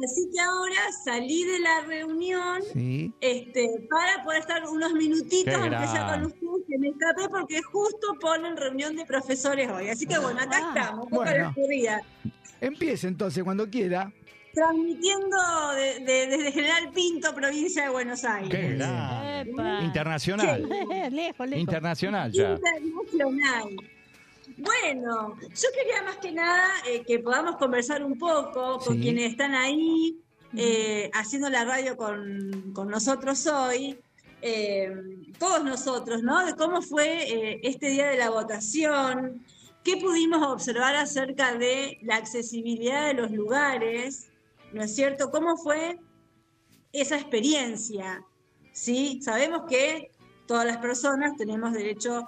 [0.03, 3.13] Así que ahora salí de la reunión Sí.
[3.21, 6.21] este, para poder estar unos minutitos, Qué aunque sea gran.
[6.21, 9.87] con ustedes, que me escapé porque justo ponen reunión de profesores hoy.
[9.89, 10.73] Así que bueno, acá Ah.
[10.75, 11.53] estamos, un poco Bueno.
[12.61, 14.11] Empiece entonces cuando quiera.
[14.55, 15.37] Transmitiendo
[15.75, 18.49] de- de- desde General Pinto, provincia de Buenos Aires.
[18.49, 19.45] Qué.
[19.83, 20.67] Internacional.
[21.11, 21.51] lejos, lejos.
[21.61, 22.53] Internacional ya.
[22.53, 23.69] Internacional.
[24.57, 29.01] Bueno, yo quería más que nada eh, que podamos conversar un poco con Sí.
[29.01, 30.17] quienes están ahí
[30.57, 33.97] eh, haciendo la radio con, con nosotros hoy,
[34.41, 34.89] eh,
[35.37, 36.45] todos nosotros, ¿no?
[36.45, 39.43] De cómo fue eh, este día de la votación,
[39.83, 44.29] qué pudimos observar acerca de la accesibilidad de los lugares,
[44.75, 45.31] ¿no es cierto?
[45.31, 45.97] ¿Cómo fue
[46.91, 48.23] esa experiencia?
[48.73, 49.19] ¿Sí?
[49.23, 50.11] Sabemos que
[50.45, 52.27] todas las personas tenemos derecho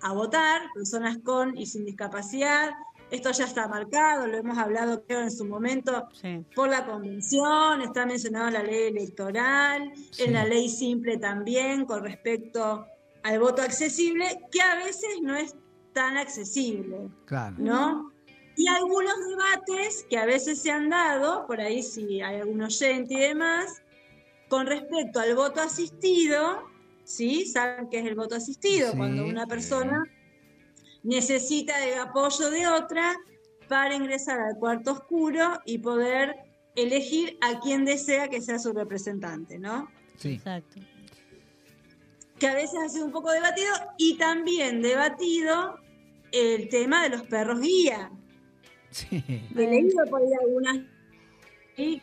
[0.00, 2.70] a votar, personas con y sin discapacidad.
[3.10, 6.44] Esto ya está marcado, lo hemos hablado creo en su momento Sí.
[6.54, 10.22] por la convención, está mencionado en la ley electoral, Sí.
[10.24, 12.86] en la ley simple también con respecto
[13.24, 15.56] al voto accesible, que a veces no es
[15.92, 17.56] tan accesible, Claro.
[17.58, 18.12] ¿no?
[18.58, 23.14] Y algunos debates que a veces se han dado, por ahí si hay algún oyente
[23.14, 23.82] y demás,
[24.48, 26.64] con respecto al voto asistido,
[27.04, 27.46] ¿sí?
[27.46, 28.96] Saben qué es el voto asistido, Sí.
[28.96, 30.02] cuando una persona
[31.04, 33.14] necesita el apoyo de otra
[33.68, 36.34] para ingresar al cuarto oscuro y poder
[36.74, 39.88] elegir a quien desea que sea su representante, ¿no?
[40.16, 40.34] Sí.
[40.34, 40.80] Exacto.
[42.40, 45.78] Que a veces ha sido un poco debatido y también debatido
[46.32, 48.10] el tema de los perros guía.
[48.90, 49.22] Sí.
[49.54, 50.78] He leído por ahí algunas
[51.76, 52.02] y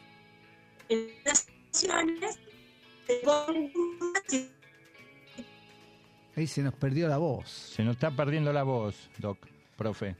[0.90, 1.88] en las si
[6.38, 7.50] Ahí se nos perdió la voz.
[7.50, 9.46] Se nos está perdiendo la voz, Doc,
[9.78, 10.16] profe.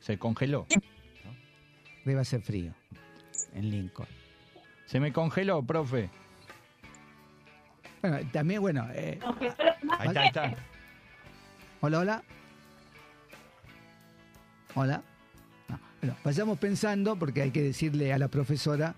[0.00, 0.66] Se congeló.
[2.04, 2.72] Debe hacer frío
[3.54, 4.08] en Lincoln.
[4.86, 6.10] Se me congeló, profe.
[8.00, 8.88] Bueno, también, bueno.
[8.92, 9.18] eh,
[9.98, 10.54] Ahí está, ahí está.
[11.80, 12.22] hola, hola.
[14.74, 15.02] Hola.
[15.68, 18.94] No, bueno, vayamos pensando, porque hay que decirle a la profesora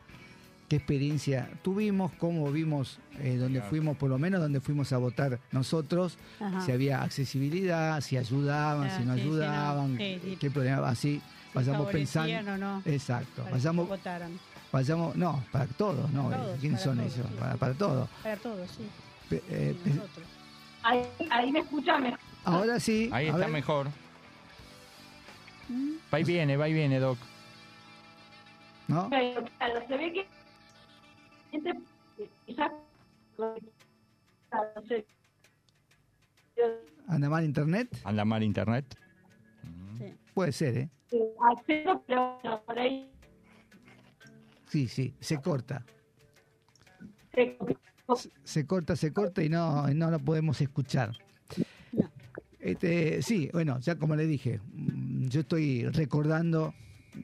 [0.68, 3.70] qué experiencia tuvimos, cómo vimos eh, donde Claro.
[3.70, 6.60] fuimos, por lo menos donde fuimos a votar nosotros, Ajá.
[6.62, 9.32] si había accesibilidad, si ayudaban, Ah, si no sí, sí, no.
[9.32, 10.36] ayudaban, Sí, sí.
[10.40, 11.20] qué problema, así.
[11.54, 12.52] Vayamos favorecían pensando.
[12.52, 12.82] o no.
[12.86, 13.34] Exacto.
[13.42, 14.38] Para que Vayamos, votaran.
[14.72, 16.30] vayamos, no, para todos, no.
[16.30, 17.26] Todos, ¿Quiénes para son todos, ellos?
[17.30, 17.36] sí.
[17.38, 18.08] Para, para todos.
[18.22, 18.86] Para todos, sí.
[19.28, 19.76] Pe- eh.
[20.82, 22.18] Ahí, ahí me escuchan mejor.
[22.44, 23.10] ahora sí.
[23.12, 23.48] Ahí está ver.
[23.50, 23.88] mejor.
[26.12, 27.18] Va y viene, va y viene, Doc.
[28.88, 29.08] ¿No?
[29.10, 30.26] Pero claro, se ve que
[32.46, 32.70] quizás
[33.38, 33.54] no
[34.86, 35.06] sé,
[37.08, 37.88] ¿Anda mal internet?
[38.04, 38.94] Anda mal internet.
[39.98, 40.14] Sí.
[40.34, 40.90] Puede ser, ¿eh?
[41.50, 43.08] acceso, pero bueno, por ahí
[44.68, 45.84] Sí, sí, se corta.
[47.34, 47.58] se-
[48.44, 51.12] Se corta, se corta y no, no lo podemos escuchar.
[51.92, 52.10] No.
[52.60, 54.60] Este, sí, bueno, ya como le dije,
[55.32, 56.74] yo estoy recordando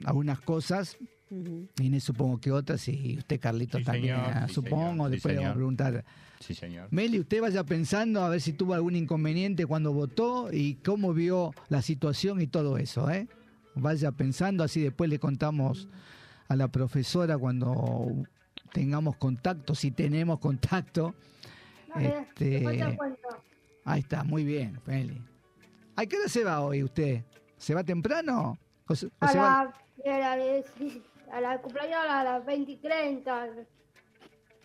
[0.03, 0.97] algunas cosas,
[1.31, 1.67] Ujú.
[1.79, 5.35] Inés supongo que otras, y usted Carlitos Sí, también, señor, ah, sí, supongo, sí, después
[5.35, 6.05] le vamos a preguntar.
[6.39, 6.87] Sí, señor.
[6.89, 11.53] Meli, usted vaya pensando a ver si tuvo algún inconveniente cuando votó y cómo vio
[11.67, 13.27] la situación y todo eso, ¿eh?
[13.75, 15.87] Vaya pensando, así después le contamos
[16.47, 18.11] a la profesora cuando
[18.73, 21.13] tengamos contacto, si tenemos contacto.
[21.95, 22.97] Este,
[23.85, 25.21] ahí está, muy bien, Meli.
[25.95, 27.23] ¿A qué hora se va hoy usted?
[27.59, 28.57] ¿Se va temprano?
[28.87, 29.71] ¿O se- o A se va-
[30.03, 30.63] la, a la,
[31.31, 33.47] a la cumpleaños a las 20 y 30.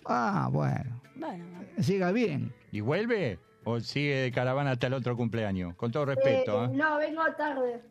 [0.06, 1.44] Ah, bueno, Bueno,
[1.78, 2.54] llega bien.
[2.72, 3.38] ¿Y vuelve?
[3.64, 5.74] ¿O sigue de caravana hasta el otro cumpleaños?
[5.76, 6.70] Con todo respeto, Eh, ¿eh?
[6.76, 7.82] No, vengo tarde.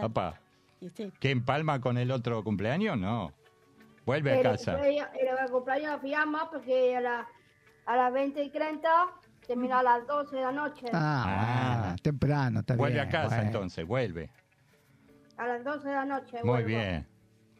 [0.00, 0.40] Papá.
[1.20, 2.96] ¿qué empalma con el otro cumpleaños?
[2.98, 3.32] No.
[4.04, 4.78] Vuelve a Pero casa.
[4.86, 7.26] Era el cumpleaños de pijama porque a, la,
[7.86, 8.88] a las 20 y 30
[9.46, 10.86] termina a las 12 de la noche.
[10.92, 11.96] Ah, Ah.
[12.02, 13.42] temprano, está Vuelve bien, a casa bueno.
[13.44, 14.30] entonces, vuelve.
[15.38, 16.36] A las 12 de la noche.
[16.42, 16.68] Muy vuelvo.
[16.68, 17.06] bien.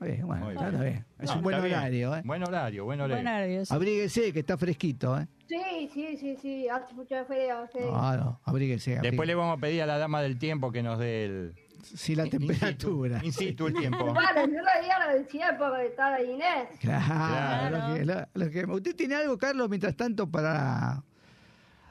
[0.03, 0.83] Eh, bueno, Muy está bien.
[0.83, 1.05] bien.
[1.19, 1.79] Es No, un buen está bien.
[1.79, 2.23] horario, ¿eh?
[2.25, 3.31] Buen horario, buen Buen horario.
[3.31, 3.75] horario, sí.
[3.75, 5.27] Abríguese, que está fresquito, ¿eh?
[5.49, 7.67] Sí, sí, sí, sí, hace mucho frío.
[7.73, 7.79] Sí.
[7.79, 8.91] Claro, abríguese.
[8.91, 9.35] Después le abríguese.
[9.37, 11.55] vamos a pedir a la dama del tiempo que nos dé el...
[11.83, 13.21] Sí, la temperatura.
[13.25, 13.99] In situ el tiempo.
[14.13, 16.69] Bueno, yo lo día lo decía porque estaba Inés.
[16.81, 17.89] Claro, Claro.
[17.89, 21.03] Lo que, lo- lo que- ¿Usted tiene algo, Carlos, mientras tanto, para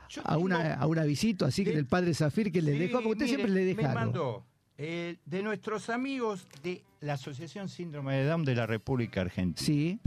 [0.09, 2.77] Yo a una, a una visita así que de- del padre Zafir que le Sí,
[2.79, 2.95] dejó?
[2.97, 3.99] Porque usted mire, siempre le deja Me algo.
[3.99, 4.45] mandó
[4.77, 9.65] eh, de nuestros amigos de la Asociación Síndrome de Down de la República Argentina.
[9.65, 9.99] Sí,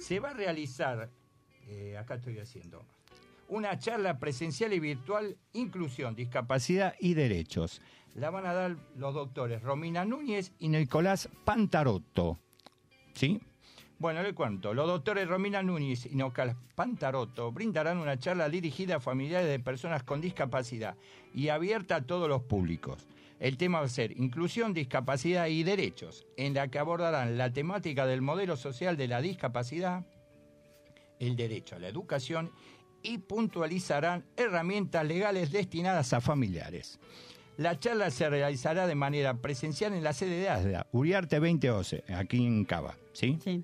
[0.00, 1.10] Se va a realizar,
[1.66, 2.84] eh, acá estoy haciendo,
[3.48, 7.82] una charla presencial y virtual, inclusión, discapacidad y derechos.
[8.14, 12.38] La van a dar los doctores Romina Núñez y Nicolás Pantarotto.
[13.12, 13.40] ¿Sí?
[13.98, 14.72] Bueno, le cuento.
[14.74, 20.02] Los doctores Romina Núñez y Nicolás Pantarotto brindarán una charla dirigida a familiares de personas
[20.02, 20.96] con discapacidad
[21.34, 23.06] y abierta a todos los públicos.
[23.44, 28.06] El tema va a ser inclusión, discapacidad y derechos, en la que abordarán la temática
[28.06, 30.06] del modelo social de la discapacidad,
[31.18, 32.50] el derecho a la educación
[33.02, 36.98] y puntualizarán herramientas legales destinadas a familiares.
[37.58, 42.46] La charla se realizará de manera presencial en la sede de ASDA, Uriarte 2011, aquí
[42.46, 43.36] en Cava, ¿sí?
[43.44, 43.62] Sí.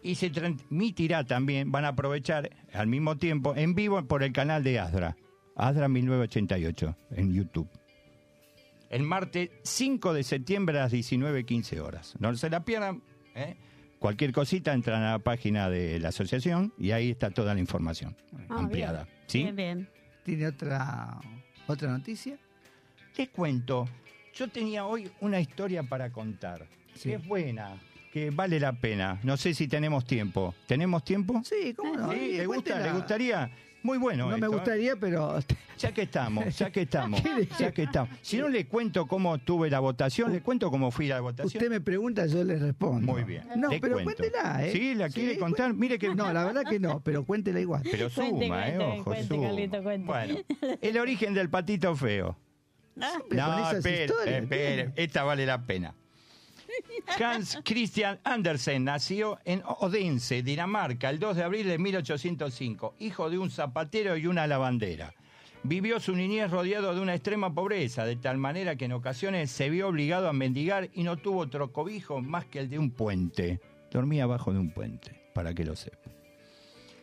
[0.00, 4.62] Y se transmitirá también, van a aprovechar al mismo tiempo, en vivo por el canal
[4.62, 5.16] de ASDRA,
[5.56, 7.68] ASDRA 1988, en YouTube.
[8.94, 12.14] El martes 5 de septiembre a las 19.15 horas.
[12.20, 13.02] No se la pierdan,
[13.34, 13.56] ¿eh?
[13.98, 18.14] Cualquier cosita entran a la página de la asociación y ahí está toda la información
[18.48, 19.04] Ah, ampliada.
[19.04, 19.16] bien.
[19.26, 19.38] ¿sí?
[19.42, 19.88] Bien, bien.
[20.22, 21.18] ¿tiene otra,
[21.66, 22.38] otra noticia?
[23.16, 23.88] Les cuento,
[24.32, 27.08] yo tenía hoy una historia para contar, Sí.
[27.08, 27.76] que es buena,
[28.12, 29.18] que vale la pena.
[29.24, 30.54] No sé si tenemos tiempo.
[30.68, 31.42] ¿Tenemos tiempo?
[31.44, 32.12] Sí, ¿cómo no?
[32.12, 32.78] Sí, Eh, ¿le, gusta.
[32.78, 33.50] ¿Le gustaría?
[33.84, 34.24] Muy bueno.
[34.24, 34.48] No me esto, ¿eh?
[34.48, 35.38] gustaría, pero
[35.78, 38.16] Ya que estamos, ya que estamos, ¿Qué le- ya que estamos.
[38.22, 41.46] Si no le cuento cómo tuve la votación, le cuento cómo fui a la votación.
[41.62, 43.12] usted me pregunta, yo le respondo.
[43.12, 43.44] Muy bien.
[43.56, 44.14] No, le pero cuento.
[44.16, 44.72] cuéntela, ¿eh?
[44.72, 45.72] Sí, la quiere Sí, contar.
[45.72, 47.82] cu- Mire que No, la verdad que no, pero cuéntela igual.
[47.90, 49.46] Pero suma, Cuente, eh, ojo, cuente, suma.
[49.48, 50.06] Carlito, cuente.
[50.06, 50.34] Bueno,
[50.80, 52.36] el origen del patito feo.
[53.28, 55.92] Con No, espere, espere, esta vale la pena.
[57.20, 63.38] Hans Christian Andersen nació en Odense, Dinamarca, el 2 de abril de 1805, hijo de
[63.38, 65.14] un zapatero y una lavandera.
[65.62, 69.70] Vivió su niñez rodeado de una extrema pobreza, de tal manera que en ocasiones se
[69.70, 73.60] vio obligado a mendigar y no tuvo otro cobijo más que el de un puente.
[73.90, 76.10] Dormía abajo de un puente, para que lo sepa.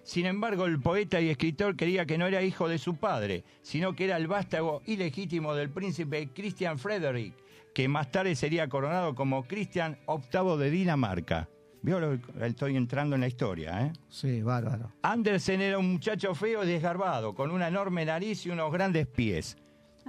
[0.03, 3.95] Sin embargo, el poeta y escritor creía que no era hijo de su padre, sino
[3.95, 7.33] que era el vástago ilegítimo del príncipe Christian Frederick,
[7.73, 11.47] que más tarde sería coronado como Cristian VIII de Dinamarca.
[11.83, 13.93] Vio, lo- estoy entrando en la historia, ¿eh?
[14.09, 14.91] Sí, bárbaro.
[15.01, 19.57] Andersen era un muchacho feo y desgarbado, con una enorme nariz y unos grandes pies.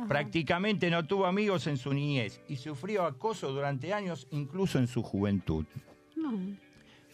[0.08, 5.02] Prácticamente no tuvo amigos en su niñez y sufrió acoso durante años, incluso en su
[5.02, 5.64] juventud.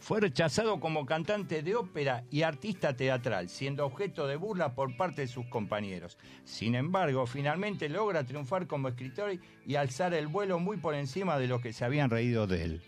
[0.00, 5.22] Fue rechazado como cantante de ópera y artista teatral, siendo objeto de burla por parte
[5.22, 6.16] de sus compañeros.
[6.44, 11.48] Sin embargo, finalmente logra triunfar como escritor y alzar el vuelo muy por encima de
[11.48, 12.82] los que se habían reído de él.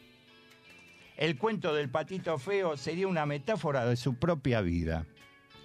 [1.17, 5.05] El cuento del patito feo sería una metáfora de su propia vida.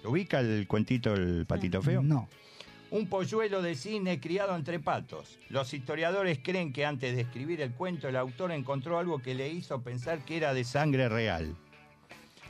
[0.04, 2.02] ¿Ubica el cuentito del patito feo?
[2.02, 2.28] No.
[2.96, 5.38] Un polluelo de cine criado entre patos.
[5.50, 9.50] Los historiadores creen que antes de escribir el cuento el autor encontró algo que le
[9.50, 11.54] hizo pensar que era de sangre real.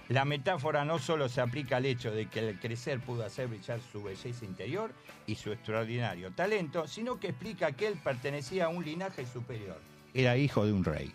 [0.08, 3.80] La metáfora no solo se aplica al hecho de que el crecer pudo hacer brillar
[3.90, 4.92] su belleza interior
[5.26, 9.80] y su extraordinario talento, sino que explica que él pertenecía a un linaje superior.
[10.14, 11.12] Era hijo de un rey.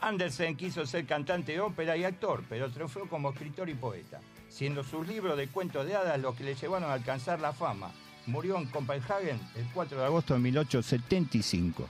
[0.00, 4.20] Andersen quiso ser cantante de ópera y actor, pero triunfó como escritor y poeta,
[4.50, 7.92] siendo sus libros de cuentos de hadas los que le llevaron a alcanzar la fama.
[8.26, 11.88] Murió en Copenhagen el 4 de agosto de 1875.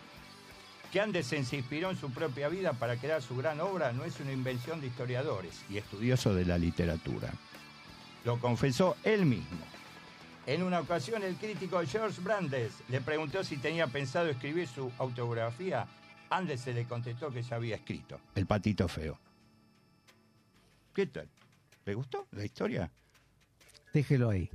[0.93, 4.21] Que Andersen se inspiró en su propia vida para crear su gran obra no es
[4.21, 7.33] una invención de historiadores y estudiosos de la literatura.
[8.25, 9.59] Lo confesó él mismo.
[10.47, 15.87] En una ocasión el crítico George Brandes le preguntó si tenía pensado escribir su autobiografía.
[16.29, 18.21] Andersen le contestó que ya había escrito.
[18.35, 19.19] El patito feo.
[20.95, 21.29] ¿Qué tal?
[21.91, 22.89] ¿Le gustó la historia?
[23.93, 24.49] Déjelo ahí.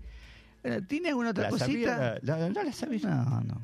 [0.63, 1.65] Eh, ¿Tiene alguna otra ¿La cosita?
[1.67, 2.17] sabía?
[2.21, 3.09] ¿La- la- no la sabía?
[3.09, 3.61] No, no.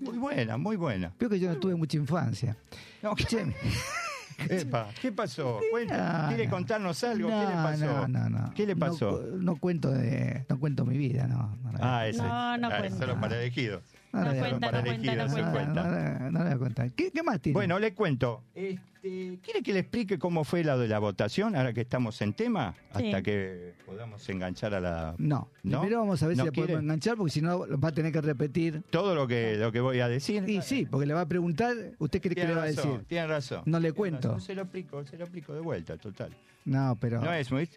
[0.00, 1.12] Muy buena, muy buena.
[1.18, 2.56] Creo que yo no tuve mucha infancia.
[3.02, 3.52] No, Che,
[4.48, 5.58] Epa, ¿qué pasó?
[5.72, 6.50] Cuenta, No, ¿Quiere no.
[6.52, 7.28] contarnos algo?
[7.30, 7.84] ¿Qué le no, pasó?
[7.86, 8.54] No, no, no.
[8.54, 9.22] ¿Qué le No pasó?
[9.32, 11.56] No, cuento de, no cuento mi vida, no.
[11.64, 12.18] no, ah, ese.
[12.18, 12.96] No, no ah, cuenta.
[12.96, 13.82] Solo para elegidos.
[14.14, 16.92] No, no, cuenta, para no no voy a contar.
[16.92, 17.54] ¿Qué, qué más tiene?
[17.54, 18.42] Bueno, le cuento.
[18.54, 22.32] Este, ¿Quiere que le explique cómo fue la de la votación ahora que estamos en
[22.32, 22.74] tema?
[22.96, 23.06] Sí.
[23.06, 25.14] Hasta que podamos enganchar a la...
[25.18, 25.80] No, ¿No?
[25.80, 28.12] primero vamos a ver ¿No si le podemos enganchar, porque si no va a tener
[28.12, 28.82] que repetir.
[28.90, 30.48] Todo lo que, lo que voy a decir.
[30.48, 33.04] Y sí, porque le va a preguntar, ¿usted cree que le va a decir?
[33.08, 33.62] tiene razón.
[33.66, 34.28] No le cuento.
[34.28, 34.40] razón.
[34.40, 36.30] Se lo explico, se lo explico de vuelta, total.
[36.64, 37.68] No, pero No es muy...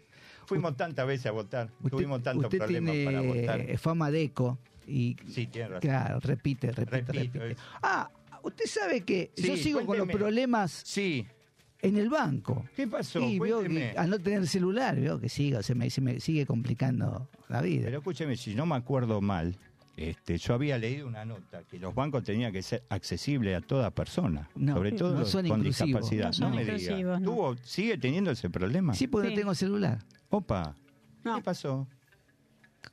[0.46, 3.78] Fuimos tantas veces a votar, usted, tuvimos tantos usted problemas para tiene votar.
[3.78, 5.80] fama de eco y Sí, tiene razón.
[5.80, 7.50] claro, repite, repite, Repito, repite.
[7.52, 8.10] es- Ah,
[8.42, 11.26] usted sabe que Sí, yo sigo con los problemas Sí.
[11.82, 12.64] en el banco.
[12.74, 13.20] ¿Qué pasó?
[13.20, 13.92] Y veo Cuénteme.
[13.92, 17.60] que al no tener celular, veo que sigo, se me, se me sigue complicando la
[17.62, 17.84] vida.
[17.84, 19.56] Pero escúcheme, si no me acuerdo mal,
[19.96, 23.90] este, yo había leído una nota que los bancos tenían que ser accesibles a toda
[23.90, 26.08] persona, No, sobre todo no los son con inclusivos.
[26.10, 26.26] discapacidad.
[26.26, 27.18] No son me diga.
[27.20, 28.94] ¿Tuvo- ¿Sigue teniendo ese problema?
[28.94, 29.34] sí, porque Sí.
[29.34, 29.98] no tengo celular.
[30.30, 30.76] Opa,
[31.24, 31.36] No.
[31.36, 31.88] ¿qué pasó?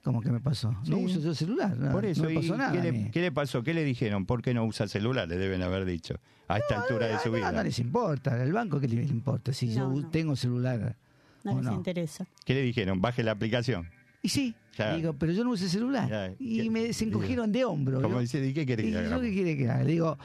[0.04, 0.72] ¿Cómo que me pasó?
[0.72, 1.06] No Sí.
[1.06, 1.76] uso yo celular.
[1.78, 2.72] No, Por eso, no me ¿y pasó nada.
[2.82, 3.64] ¿qué, le, qué le pasó?
[3.64, 4.26] ¿Qué le dijeron?
[4.26, 5.28] ¿Por qué no usa celular?
[5.28, 6.16] Le deben haber dicho
[6.48, 7.52] a esta altura de su no, vida.
[7.52, 10.10] no les importa, al banco que le importa si yo No, no.
[10.10, 10.96] tengo celular
[11.44, 11.74] No les no.
[11.74, 12.26] interesa.
[12.46, 13.02] ¿Qué le dijeron?
[13.02, 13.90] Baje la aplicación.
[14.22, 14.98] Y sí, Claro.
[14.98, 16.10] digo, pero yo no uso celular.
[16.10, 18.02] Ya, y ¿qué- me se encogieron de hombro.
[18.02, 19.22] Como dice, ¿y qué quiere que ¿Y le yo hagamos?
[19.26, 19.84] qué quiere que haga?
[19.84, 20.18] Le digo,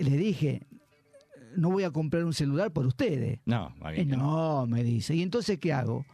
[0.00, 0.62] le dije,
[1.56, 3.38] no voy a comprar un celular por ustedes.
[3.46, 4.16] No, Eh, bien no.
[4.62, 5.14] no, me dice.
[5.14, 6.04] ¿Y entonces qué hago?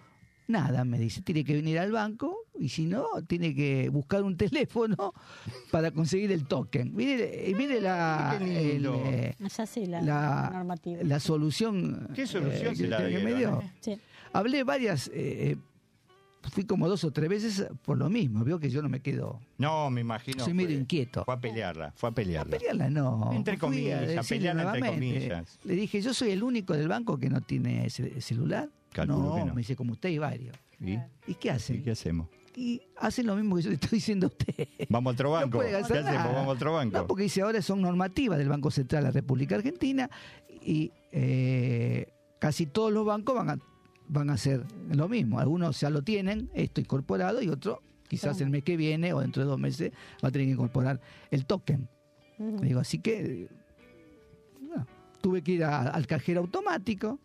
[0.48, 4.36] Nada, me dice, tiene que venir al banco y si no, tiene que buscar un
[4.36, 5.12] teléfono
[5.70, 6.94] para conseguir el token.
[6.94, 9.34] Mire, eh, mire la, el, eh,
[9.66, 10.98] sí la, la, normativa.
[11.02, 13.60] la solución, ¿Qué solución eh, se la que, me dio.
[13.60, 13.70] eh?
[13.80, 13.98] Sí.
[14.32, 15.56] Hablé varias, eh,
[16.52, 18.44] fui como dos o tres veces por lo mismo.
[18.44, 19.40] Veo que yo no me quedo.
[19.58, 20.44] No, me imagino.
[20.44, 21.24] Soy medio fue- inquieto.
[21.24, 22.56] Fue a pelearla, fue a pelearla.
[22.58, 23.30] Pelearla no.
[23.32, 25.18] Entre comillas, a decirle pelearla entre nuevamente.
[25.28, 25.58] comillas.
[25.64, 28.68] Le dije, yo soy el único del banco que no tiene ce- celular.
[28.92, 30.56] Calculo no, me dice, como usted y varios.
[30.80, 30.92] ¿Y?
[31.26, 31.82] ¿Y qué ¿Y hacen?
[31.82, 32.28] qué hacemos?
[32.56, 34.68] Y hacen lo mismo que yo le estoy diciendo a usted.
[34.88, 35.46] Vamos a otro banco.
[35.46, 36.04] No puede ¿Qué hacemos?
[36.24, 36.98] Vamos a otro banco.
[36.98, 40.10] No, porque dice ahora son normativas del Banco Central de la República Argentina
[40.60, 43.58] y eh, casi todos los bancos van a,
[44.08, 45.38] van a hacer lo mismo.
[45.38, 49.42] Algunos ya lo tienen, esto incorporado, y otros quizás el mes que viene o dentro
[49.44, 51.00] de dos meses va a tener que incorporar
[51.30, 51.88] el token.
[52.38, 52.58] Ujú.
[52.60, 53.48] Digo, así que
[55.20, 57.18] tuve que ir a- al cajero automático,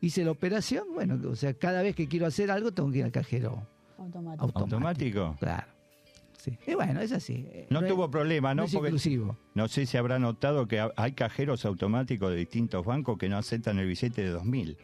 [0.00, 3.04] hice la operación, bueno, o sea, cada vez que quiero hacer algo tengo que ir
[3.04, 3.66] al cajero
[3.98, 4.44] Automático.
[4.44, 4.58] automático.
[4.60, 5.36] ¿Automático?
[5.40, 5.66] Claro.
[6.38, 6.58] Sí.
[6.66, 7.46] Y bueno, es así.
[7.70, 8.64] No es- tuvo problema, ¿no?
[8.64, 9.38] es Porque inclusivo.
[9.54, 13.38] no sé si habrá notado que ha- hay cajeros automáticos de distintos bancos que no
[13.38, 14.76] aceptan el billete de 2000.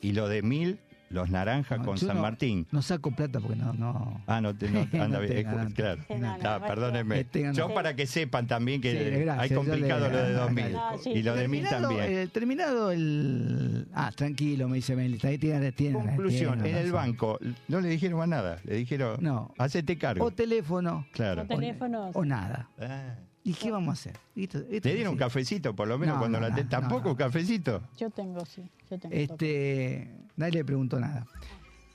[0.00, 0.78] Y lo de 1000,
[1.10, 2.66] los naranjas No, con San no- Martín.
[2.70, 4.22] No saco plata porque no, no.
[4.26, 5.46] Ah, no, te, no anda No bien.
[5.46, 6.02] no claro.
[6.06, 6.38] tenga.
[6.44, 7.24] Ah, perdónenme.
[7.24, 10.40] Tengan- Yo para que sepan también que Sí, gracias, hay complicado le- lo de ah,
[10.40, 10.64] 2000.
[10.68, 10.98] claro.
[10.98, 11.10] Sí.
[11.10, 12.18] Y lo de 1000 Terminado, también.
[12.18, 13.88] eh, terminado el.
[13.94, 15.18] Ah, tranquilo, me dice Meli.
[15.22, 17.38] Ahí tiene, tiene, Conclusión, tiene en el banco
[17.68, 18.58] no le dijeron más nada.
[18.64, 19.52] Le dijeron, No.
[19.58, 20.24] hacete cargo.
[20.24, 21.42] O teléfono Claro.
[21.42, 22.10] O teléfonos.
[22.14, 22.68] o nada.
[22.80, 23.14] Ah.
[23.48, 24.18] ¿Y qué vamos a hacer?
[24.36, 26.68] Esto- esto ¿Te dieron un cafecito por lo menos No, cuando no, la te- no,
[26.70, 27.82] ¿Tampoco no, un cafecito?
[27.96, 28.62] Yo tengo, sí.
[28.90, 29.14] Yo tengo.
[29.14, 31.26] Este, nadie le preguntó nada.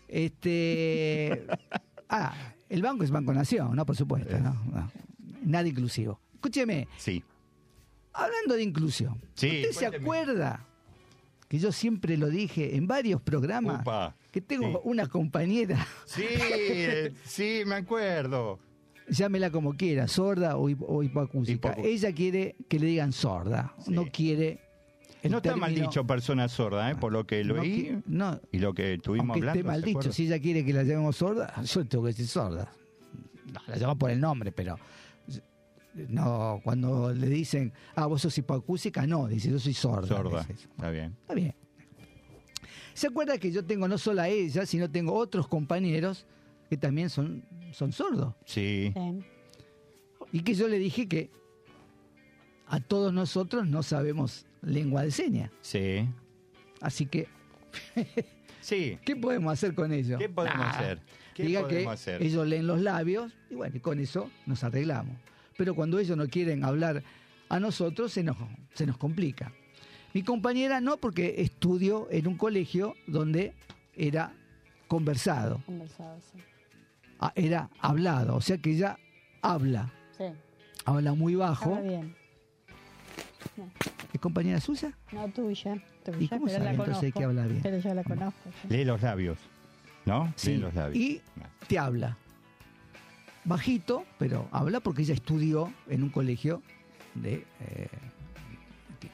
[0.08, 1.46] Este,
[2.10, 2.34] ah,
[2.70, 3.86] el banco es Banco Nación, ¿no?
[3.86, 4.54] Por supuesto, ¿no?
[4.72, 4.92] No.
[5.44, 6.20] Nada inclusivo.
[6.36, 7.24] Escúcheme, Sí.
[8.14, 10.66] hablando de inclusión, Sí, ¿usted se acuerda
[11.48, 14.16] que yo siempre lo dije en varios programas Upa.
[14.32, 14.78] que tengo Sí.
[14.86, 18.60] una compañera, Sí, eh, sí, me acuerdo.
[19.10, 21.04] Llámela como quiera, sorda o, hip- o
[21.84, 23.92] Ella quiere que le digan sorda, Sí.
[23.92, 24.60] no quiere.
[25.22, 26.96] el no está mal dicho persona sorda, ¿eh?
[26.96, 29.60] por lo que lo no oí no, y lo que estuvimos aunque hablando.
[29.60, 30.14] esté mal ¿se dicho, acuerda?
[30.14, 32.72] si ella quiere que la llamemos sorda, yo tengo que decir sorda.
[33.54, 34.78] No, la llamo por el nombre, pero
[36.10, 40.08] no cuando le dicen, ah, vos sos hipoacústica, no, dice, yo soy sorda.
[40.08, 40.64] Sorda, dice.
[40.70, 41.16] está bien.
[41.22, 41.54] Está bien.
[42.96, 46.26] ¿Se acuerda que yo tengo no solo a ella, sino tengo otros compañeros
[46.74, 48.34] que también son, son sordos?
[48.46, 49.20] Sí, Sí.
[50.32, 51.30] Y que yo le dije que
[52.66, 55.52] a todos nosotros no sabemos lengua de señas.
[55.62, 56.10] sí.
[56.82, 57.28] Así que,
[58.62, 60.20] Sí, ¿qué podemos hacer con ellos?
[60.20, 61.00] ¿qué podemos hacer?
[61.34, 62.24] ¿Qué Diga podemos que hacer?
[62.24, 65.16] ellos leen los labios y bueno, y con eso nos arreglamos.
[65.58, 67.02] Pero cuando ellos no quieren hablar
[67.50, 68.36] a nosotros, se nos,
[68.74, 69.54] se nos complica.
[70.14, 73.54] Mi compañera no, porque estudió en un colegio donde
[73.96, 74.34] era
[74.88, 76.38] conversado, Conversado, sí.
[77.28, 78.98] Ah, era hablado, o sea que ella
[79.42, 80.26] habla, Sí.
[80.86, 81.82] habla muy Habla bajo.
[81.82, 82.16] bien.
[84.14, 84.92] ¿Es compañera suya?
[85.12, 85.76] No, tuya.
[86.04, 87.20] tuya ¿Y cómo pero sabe la entonces conozco.
[87.20, 87.62] que habla bien?
[87.62, 88.40] Pero yo la conozco.
[88.62, 88.68] sí.
[88.70, 89.38] Lee los labios,
[90.06, 90.34] ¿no?
[90.36, 90.96] Sí, Lee los labios.
[90.98, 91.22] y
[91.68, 92.18] te habla.
[93.46, 96.62] Bajito, pero habla porque ella estudió en un colegio
[97.16, 97.88] de, eh,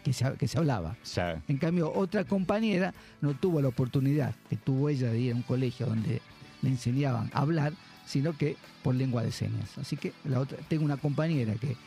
[0.03, 0.95] que, se, que se hablaba.
[1.47, 5.41] En cambio, otra compañera no tuvo la oportunidad que tuvo ella de ir a un
[5.41, 6.21] colegio donde
[6.61, 7.73] le enseñaban a hablar,
[8.09, 9.77] sino que por lengua de señas.
[9.77, 11.77] Así que la otra, tengo una compañera que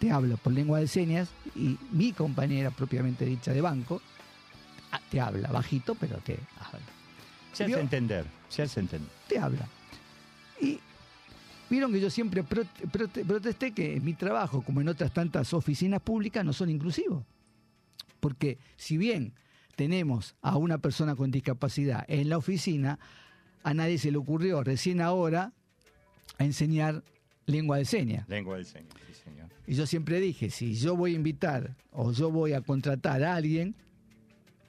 [0.00, 4.02] te habla por lengua de señas y mi compañera propiamente dicha de banco
[4.90, 6.80] ah, te habla bajito, pero te habla
[7.52, 7.76] se ¿Vio?
[7.76, 9.08] hace entender, se hace entender.
[9.28, 9.68] te habla.
[10.60, 10.80] Y
[11.70, 16.00] vieron que yo siempre prote- prote- protesté que mi trabajo, como en otras tantas oficinas
[16.02, 17.22] públicas, no son inclusivos.
[18.20, 19.32] Porque si bien
[19.76, 22.98] tenemos a una persona con discapacidad en la oficina,
[23.62, 25.52] a nadie se le ocurrió recién ahora
[26.38, 27.02] a enseñar
[27.46, 28.28] lengua de señas.
[28.28, 29.48] Lengua del Señor, sí, señor.
[29.66, 33.36] Y yo siempre dije, si yo voy a invitar o yo voy a contratar a
[33.36, 33.74] alguien,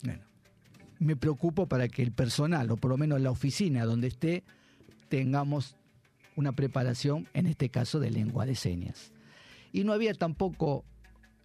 [0.04, 0.24] bueno,
[1.00, 4.44] me preocupo para que el personal, o por lo menos la oficina donde esté,
[5.10, 5.76] tengamos
[6.36, 9.12] una preparación, en este caso de lengua de señas.
[9.72, 10.86] Y no había tampoco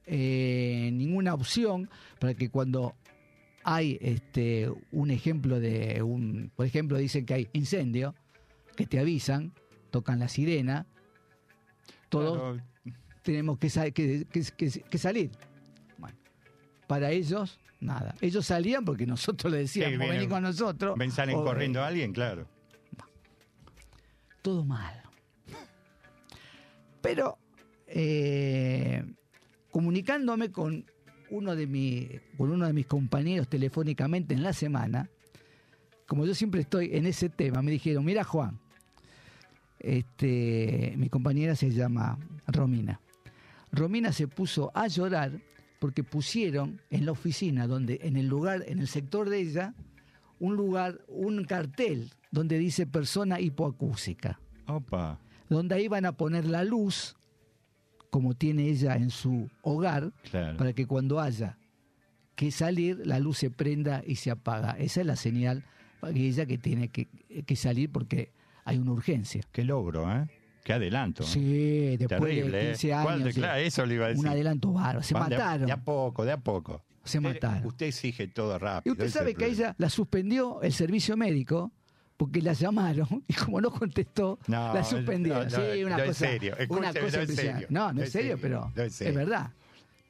[0.07, 2.94] eh, ninguna opción para que cuando
[3.65, 8.15] hay este un ejemplo de un, por ejemplo, dicen que hay incendio,
[8.77, 9.53] que te avisan,
[9.91, 10.87] tocan la sirena,
[12.09, 12.39] todos
[12.85, 15.31] Claro, tenemos que, sa- que- que- que- que salir.
[15.99, 16.17] Bueno,
[16.87, 18.15] para ellos, nada.
[18.21, 20.97] Ellos salían porque nosotros les decíamos, Sí, vienen- vení con nosotros.
[20.97, 22.47] ven, salen o, corriendo eh, a alguien, claro.
[24.43, 25.03] todo mal.
[27.03, 27.39] Pero
[27.87, 29.05] eh,
[29.71, 30.85] comunicándome con
[31.31, 35.09] uno de mi, con uno de mis compañeros telefónicamente en la semana,
[36.07, 38.59] como yo siempre estoy en ese tema, me dijeron, mira Juan,
[39.79, 43.01] este, mi compañera se llama Romina.
[43.70, 45.33] Romina se puso a llorar
[45.79, 49.74] porque pusieron en la oficina, donde en el lugar, en el sector de ella,
[50.41, 55.18] un lugar, un cartel donde dice persona hipoacúsica, Opa,
[55.49, 57.16] donde ahí van a poner la luz,
[58.11, 60.57] como tiene ella en su hogar, claro.
[60.57, 61.59] para que cuando haya
[62.35, 64.73] que salir, la luz se prenda y se apaga.
[64.79, 65.65] Esa es la señal
[66.01, 67.09] para que ella que tiene que,
[67.45, 68.33] que salir porque
[68.65, 69.43] hay una urgencia.
[69.53, 70.27] Qué logro, ¿eh?
[70.63, 71.23] Qué adelanto.
[71.23, 72.73] Sí, después Terrible, de ¿eh?
[72.73, 73.37] 15 años.
[73.37, 74.25] Eso le iba a decir.
[74.25, 75.03] Un adelanto bárbaro.
[75.03, 75.67] Se de mataron.
[75.67, 76.85] De a poco, de a poco.
[77.05, 77.67] Se Usted- mataron.
[77.67, 78.93] Usted exige todo Y rápido.
[78.93, 81.73] usted ese sabe que a ella la suspendió el servicio médico
[82.19, 85.49] porque la llamaron y como no contestó, No, la suspendieron.
[85.49, 86.53] no, no, sí, una cosa, serio.
[86.69, 87.35] una Escúcheme, cosa no, en impresionante.
[87.37, 87.66] serio.
[87.71, 88.71] No, no es serio, serio.
[88.75, 89.14] pero es serio.
[89.19, 89.51] verdad.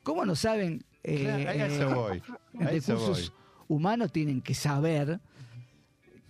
[0.03, 2.23] ¿Cómo no saben eh, Claro, a eso eh, voy,
[2.55, 3.77] en a eso recursos voy.
[3.77, 5.21] humanos tienen que saber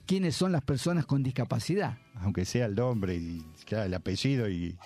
[0.04, 1.96] quiénes son las personas con discapacidad?
[2.16, 4.76] Aunque sea el nombre y claro, el apellido y.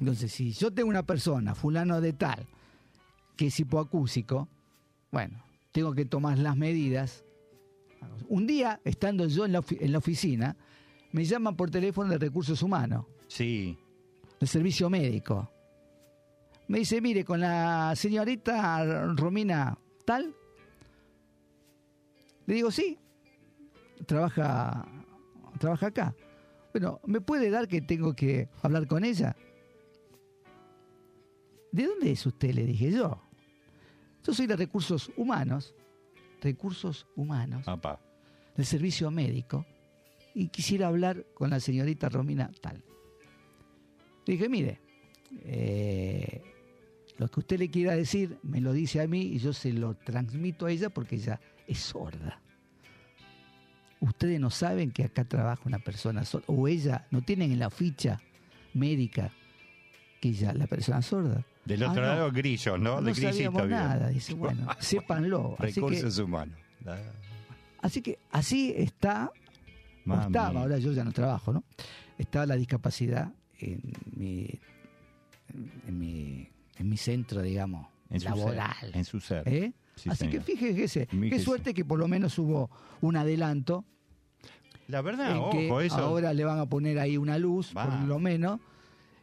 [0.00, 2.46] Entonces, si yo tengo una persona, fulano de tal,
[3.36, 4.48] que es hipoacúsico,
[5.10, 5.42] bueno,
[5.72, 7.24] tengo que tomar las medidas.
[8.28, 10.56] Un día, estando yo en la, ofi- en la oficina,
[11.12, 13.78] me llaman por teléfono de recursos humanos, Sí.
[14.38, 15.50] del servicio médico.
[16.68, 20.34] Me dice, mire, con la señorita Romina tal.
[22.46, 22.98] Le digo, sí,
[24.06, 24.86] trabaja,
[25.58, 26.14] trabaja acá.
[26.72, 29.34] Bueno, ¿me puede dar que tengo que hablar con ella?
[31.72, 32.52] ¿de dónde es usted?
[32.54, 33.22] Le dije yo.
[34.24, 35.74] Yo soy de recursos humanos,
[36.40, 37.64] recursos humanos,
[38.56, 39.66] del servicio médico,
[40.34, 42.82] y quisiera hablar con la señorita Romina tal.
[44.26, 44.80] Le dije, mire,
[45.44, 46.42] eh,
[47.18, 49.94] lo que usted le quiera decir, me lo dice a mí y yo se lo
[49.94, 52.40] transmito a ella porque ella es sorda.
[54.00, 57.70] Ustedes no saben que acá trabaja una persona sorda, o ella, no tienen en la
[57.70, 58.20] ficha
[58.74, 59.32] médica
[60.20, 61.44] que ella, la persona sorda.
[61.68, 62.08] Del Ah, otro no.
[62.08, 63.00] lado, grillos, ¿no?
[63.00, 63.70] No de sabíamos bien.
[63.78, 65.54] nada, dice, bueno, sépanlo.
[65.58, 66.58] Así que, Recursos humanos.
[67.82, 69.30] así que así está,
[70.06, 71.64] o estaba, ahora yo ya no trabajo, ¿no?
[72.16, 73.80] Estaba la discapacidad en
[74.16, 74.48] mi,
[75.86, 76.48] en mi,
[76.78, 78.74] en mi centro, digamos, En su laboral.
[78.80, 79.42] ser, en su ser.
[79.46, 79.72] ¿Eh?
[79.94, 83.84] Sí, Así que fíjese, qué suerte que por lo menos hubo un adelanto.
[84.86, 85.96] La verdad, en que eso.
[85.96, 87.84] ahora le van a poner ahí una luz, Va.
[87.84, 88.58] por lo menos.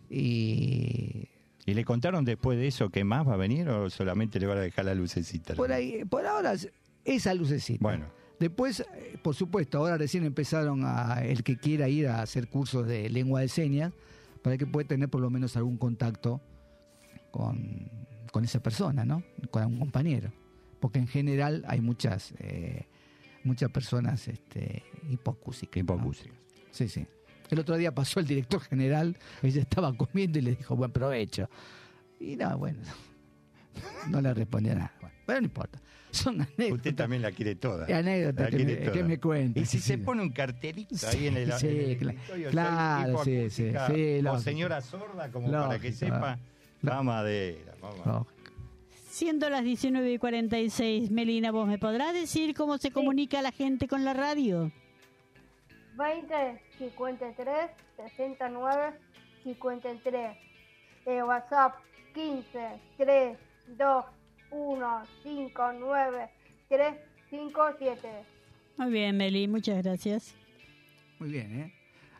[0.10, 1.28] Y
[1.66, 4.60] ¿Y le contaron después de eso que más va a venir o solamente le van
[4.60, 5.56] a dejar la lucecita?
[5.56, 6.54] por ahí, por ahora,
[7.04, 7.80] esa lucecita.
[7.82, 8.06] Bueno,
[8.40, 12.86] Después, eh, por supuesto, ahora recién empezaron a el que quiera ir a hacer cursos
[12.86, 13.94] de lengua de señas
[14.42, 16.42] para que pueda tener por lo menos algún contacto
[17.32, 17.90] con,
[18.32, 19.24] con esa persona, ¿no?
[19.52, 20.32] Con algún compañero.
[20.80, 22.86] Porque en general hay muchas eh,
[23.44, 25.84] muchas personas este, hipocúsicas.
[25.84, 25.96] ¿no?
[25.96, 26.38] hipocúsicas.
[26.72, 27.08] Sí, sí.
[27.50, 31.50] El otro día pasó el director general, ella estaba comiendo y le dijo buen provecho.
[32.20, 32.80] Y no, bueno,
[34.10, 34.94] no le respondía nada.
[35.00, 35.80] Bueno, pero no importa.
[36.12, 36.72] Son anécdotas.
[36.72, 37.86] Usted también la quiere toda.
[37.86, 38.92] Anécdotas La que me, toda.
[38.94, 39.60] que me cuenta.
[39.60, 40.02] Y si sí, se sí.
[40.02, 44.40] pone un cartelito ahí en el, Sí, en el claro, sí, sí, sí, o lógico.
[44.40, 46.40] señora sorda, como para que sepa,
[46.88, 47.74] va madera.
[48.06, 48.26] No.
[49.10, 53.88] Siendo las 19 y 46, Melina, ¿vos me podrás decir cómo se comunica la gente
[53.88, 54.72] con la radio?
[55.96, 58.94] 20 53 69
[59.44, 60.38] 53.
[61.06, 61.76] Eh, WhatsApp
[62.14, 63.38] 15 3
[63.78, 64.06] 2
[64.52, 66.30] 1 5 9
[66.70, 66.94] 3
[67.30, 68.10] 5 7.
[68.78, 70.34] Muy bien, Meli, muchas gracias.
[71.20, 71.74] Muy bien, ¿eh?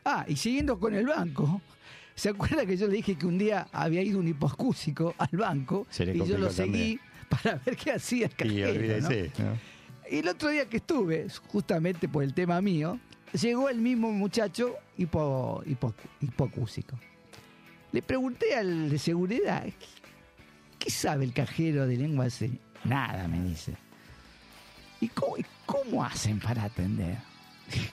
[0.04, 1.60] Ah, y siguiendo con el banco,
[2.14, 5.86] ¿se acuerda que yo le dije que un día había ido un hipoacúsico al banco
[5.90, 6.98] Se le y yo lo seguí
[7.28, 9.44] para ver qué hacía el Y cajero, olvídese, ¿no?
[9.44, 9.58] ¿no?
[10.08, 13.00] Y el otro día que estuve, justamente por el tema mío,
[13.36, 16.96] llegó el mismo muchacho hipo, hipo- hipocúsico.
[17.92, 19.72] Le pregunté al de seguridad, ¿qué,
[20.78, 22.58] qué sabe el cajero de lengua señas?
[22.84, 23.74] Nada, me dice.
[25.00, 25.08] ¿Y
[25.66, 27.16] cómo, hacen para atender?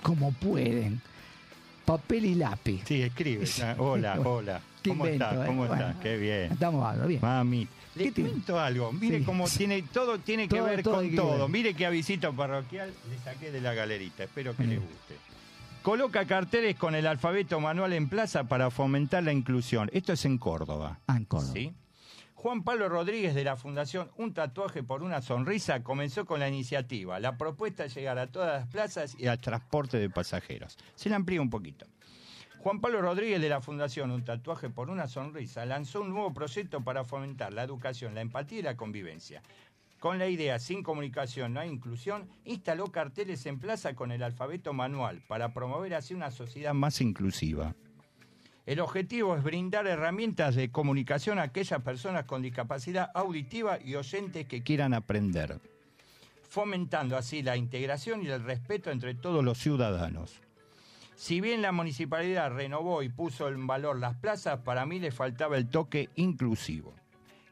[0.01, 1.01] ¿Cómo pueden?
[1.85, 2.81] Papel y lápiz.
[2.85, 3.45] Sí, escribe.
[3.77, 4.61] Hola, hola.
[4.85, 5.43] ¿Cómo invento, estás?
[5.43, 5.47] eh?
[5.47, 5.95] ¿Cómo Bueno, estás?
[6.01, 6.51] Qué bien.
[6.51, 7.21] Estamos hablando bien.
[7.21, 8.91] Mami, le cuento algo.
[8.91, 9.23] Mire Sí.
[9.25, 11.47] cómo tiene todo tiene que ver todo con que todo.
[11.47, 14.23] Mire qué avisito parroquial le saqué de la galerita.
[14.25, 14.69] Espero que Mm.
[14.69, 15.15] le guste.
[15.83, 19.89] Coloca carteles con el alfabeto manual en plaza para fomentar la inclusión.
[19.91, 21.01] Esto es en Córdoba.
[21.07, 21.51] Ah, en Córdoba.
[21.51, 21.73] ¿sí?
[22.35, 27.19] Juan Pablo Rodríguez de la Fundación Un Tatuaje por una Sonrisa comenzó con la iniciativa.
[27.19, 30.77] La propuesta es llegar a todas las plazas y al transporte de pasajeros.
[30.95, 31.85] Se la amplía un poquito.
[32.59, 36.81] Juan Pablo Rodríguez de la Fundación Un Tatuaje por una Sonrisa lanzó un nuevo proyecto
[36.81, 39.41] para fomentar la educación, la empatía y la convivencia.
[40.03, 44.73] Con la idea sin comunicación no hay inclusión, instaló carteles en plaza con el alfabeto
[44.73, 47.73] manual para promover así una sociedad más inclusiva.
[48.65, 54.45] El objetivo es brindar herramientas de comunicación a aquellas personas con discapacidad auditiva y oyentes
[54.45, 55.61] que quieran aprender,
[56.49, 60.41] fomentando así la integración y el respeto entre todos los ciudadanos.
[61.15, 65.55] Si bien la municipalidad renovó y puso en valor las plazas, para mí le faltaba
[65.55, 66.93] el toque inclusivo,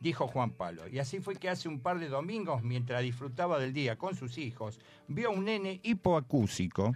[0.02, 0.88] dijo Juan Pablo.
[0.88, 4.38] Y así fue que hace un par de domingos, mientras disfrutaba del día con sus
[4.38, 6.96] hijos, vio a un nene hipoacúsico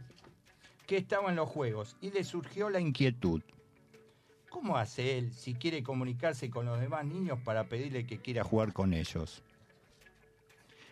[0.86, 3.41] que estaba en los juegos y le surgió la inquietud.
[4.49, 8.74] ¿Cómo hace él si quiere comunicarse con los demás niños para pedirle que quiera jugar
[8.74, 9.43] con ellos?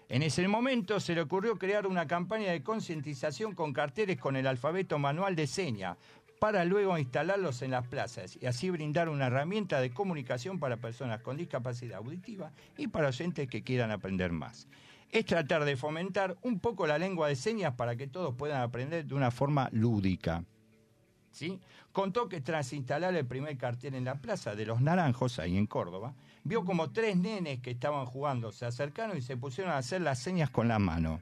[0.10, 4.46] En ese momento se le ocurrió crear una campaña de concientización con carteles con el
[4.46, 5.98] alfabeto manual de seña
[6.44, 11.22] para luego instalarlos en las plazas y así brindar una herramienta de comunicación para personas
[11.22, 14.68] con discapacidad auditiva y para oyentes que quieran aprender más.
[15.10, 19.06] Es tratar de fomentar un poco la lengua de señas para que todos puedan aprender
[19.06, 20.44] de una forma lúdica.
[21.32, 21.62] ¿sí?
[21.94, 25.66] Contó que tras instalar el primer cartel en la Plaza de los Naranjos, ahí en
[25.66, 26.14] Córdoba,
[26.44, 30.20] vio como tres nenes que estaban jugando se acercaron y se pusieron a hacer las
[30.20, 31.22] señas con la mano.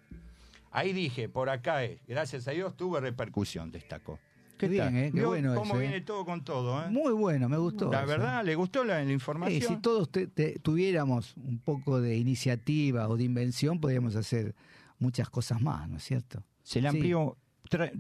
[0.72, 4.18] Ahí dije, por acá es, gracias a Dios tuve repercusión, destacó.
[4.62, 5.88] Qué bien, eh, qué ¿Vio bueno cómo eso, eh?
[5.88, 6.90] viene todo con todo, ¿eh?
[6.90, 7.92] Muy bueno, me gustó.
[7.92, 9.76] La verdad, ¿le gustó la, la información?
[9.76, 14.56] si todos te- te- tuviéramos un poco de iniciativa o de invención, podríamos hacer
[15.00, 16.44] muchas cosas más, ¿no es cierto?
[16.64, 17.38] Se le amplió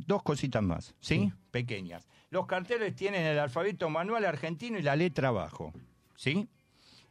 [0.05, 1.31] dos cositas más, ¿sí?
[1.49, 2.07] Pequeñas.
[2.29, 5.73] Los carteles tienen el alfabeto manual argentino y la letra abajo,
[6.15, 6.47] ¿sí?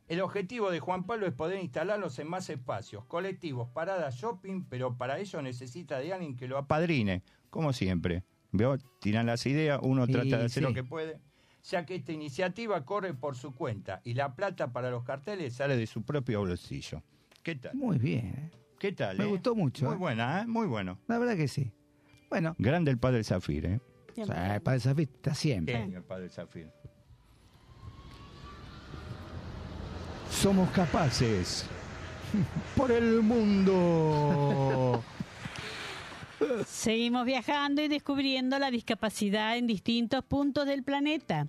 [0.08, 4.96] El objetivo de Juan Pablo es poder instalarlos en más espacios, colectivos, paradas, shopping, pero
[4.96, 8.24] para ello necesita de alguien que lo apadrine, como siempre.
[8.52, 8.76] ¿Veo?
[9.00, 10.60] Tiran las ideas, uno Sí, trata de hacer sí.
[10.60, 11.20] lo que puede,
[11.62, 15.76] ya que esta iniciativa corre por su cuenta y la plata para los carteles sale
[15.76, 17.02] de su propio bolsillo.
[17.42, 17.74] ¿Qué tal?
[17.74, 18.26] Muy bien.
[18.26, 18.50] ¿eh?
[18.78, 19.18] ¿Qué tal?
[19.18, 19.28] Me eh?
[19.28, 19.84] gustó mucho.
[19.86, 19.98] Muy ¿eh?
[19.98, 20.46] buena, ¿eh?
[20.46, 20.98] Muy bueno.
[21.06, 21.70] La verdad que sí.
[22.28, 23.80] Bueno, Grande el padre Zafir, ¿eh?
[24.16, 25.76] o sea, para esa fiesta siempre.
[25.76, 26.70] Genio el padre Zafir.
[30.30, 31.66] Somos capaces.
[32.76, 35.02] Por el mundo.
[36.66, 41.48] Seguimos viajando y descubriendo la discapacidad en distintos puntos del planeta.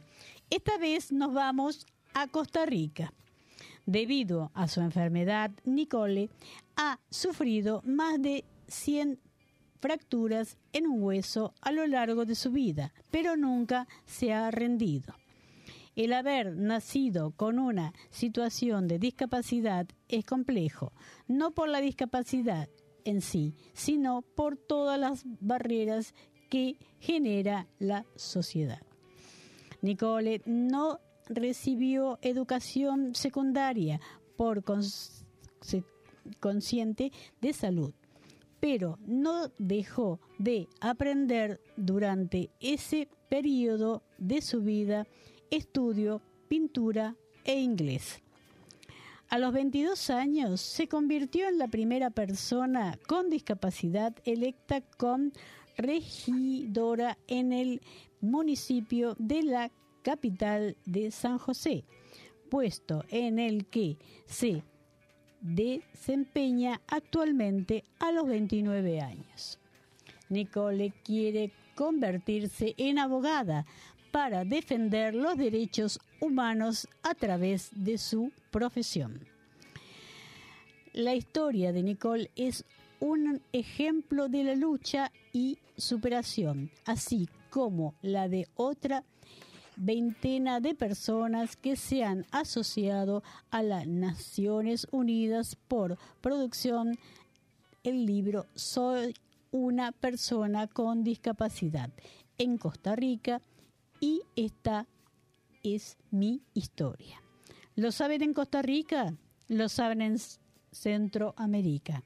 [0.49, 3.13] Esta vez nos vamos a Costa Rica.
[3.85, 6.29] Debido a su enfermedad, Nicole
[6.75, 9.19] ha sufrido más de 100
[9.79, 15.15] fracturas en un hueso a lo largo de su vida, pero nunca se ha rendido.
[15.95, 20.93] El haber nacido con una situación de discapacidad es complejo,
[21.27, 22.69] no por la discapacidad
[23.05, 26.13] en sí, sino por todas las barreras
[26.49, 28.81] que genera la sociedad.
[29.81, 33.99] Nicole no recibió educación secundaria
[34.35, 35.23] por cons-
[36.39, 37.93] consciente de salud,
[38.59, 45.07] pero no dejó de aprender durante ese periodo de su vida
[45.49, 48.21] estudio, pintura e inglés.
[49.31, 55.31] A los 22 años se convirtió en la primera persona con discapacidad electa con
[55.77, 57.81] regidora en el
[58.19, 59.71] municipio de la
[60.01, 61.85] capital de San José,
[62.49, 64.63] puesto en el que se
[65.39, 69.59] desempeña actualmente a los 29 años.
[70.27, 73.65] Nicole quiere convertirse en abogada
[74.11, 79.25] para defender los derechos humanos a través de su profesión.
[80.93, 82.65] La historia de Nicole es
[82.99, 89.03] un ejemplo de la lucha y superación, así como la de otra
[89.77, 96.97] veintena de personas que se han asociado a las Naciones Unidas por producción
[97.83, 99.15] el libro Soy
[99.51, 101.89] una persona con discapacidad
[102.37, 103.41] en Costa Rica
[104.01, 104.87] y esta
[105.63, 107.21] es mi historia.
[107.75, 109.13] ¿Lo saben en Costa Rica?
[109.47, 110.17] ¿Lo saben en
[110.71, 112.03] Centroamérica?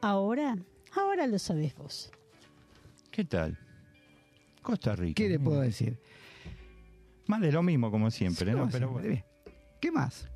[0.00, 0.56] Ahora,
[0.94, 2.10] ahora lo sabes vos.
[3.10, 3.58] ¿Qué tal?
[4.62, 5.14] Costa Rica.
[5.14, 5.98] ¿Qué le puedo decir?
[7.26, 8.60] Más de lo mismo, como siempre, ¿no?
[8.60, 9.22] Como Pero bueno.
[9.80, 10.28] ¿Qué más?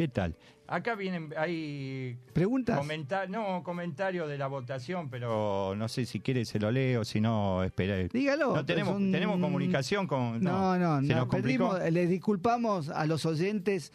[0.00, 0.34] ¿Qué tal?
[0.66, 2.78] Acá vienen, hay ¿Preguntas?
[2.78, 7.20] comenta- no, comentarios de la votación, pero no sé si quiere se lo leo, si
[7.20, 7.98] no, espera.
[8.08, 8.54] Dígalo.
[8.54, 10.42] No tenemos, es un- tenemos comunicación con.
[10.42, 13.92] No, no, se no, nos perdimos- les disculpamos a los oyentes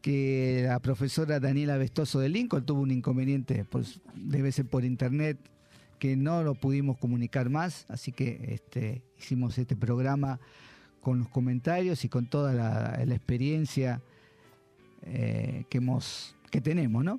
[0.00, 5.38] que la profesora Daniela Vestoso de Lincoln tuvo un inconveniente, pues, debe ser por internet,
[5.98, 10.38] que no lo pudimos comunicar más, así que este, hicimos este programa
[11.00, 14.00] con los comentarios y con toda la, la experiencia
[15.04, 17.18] eh, que hemos que tenemos, ¿no?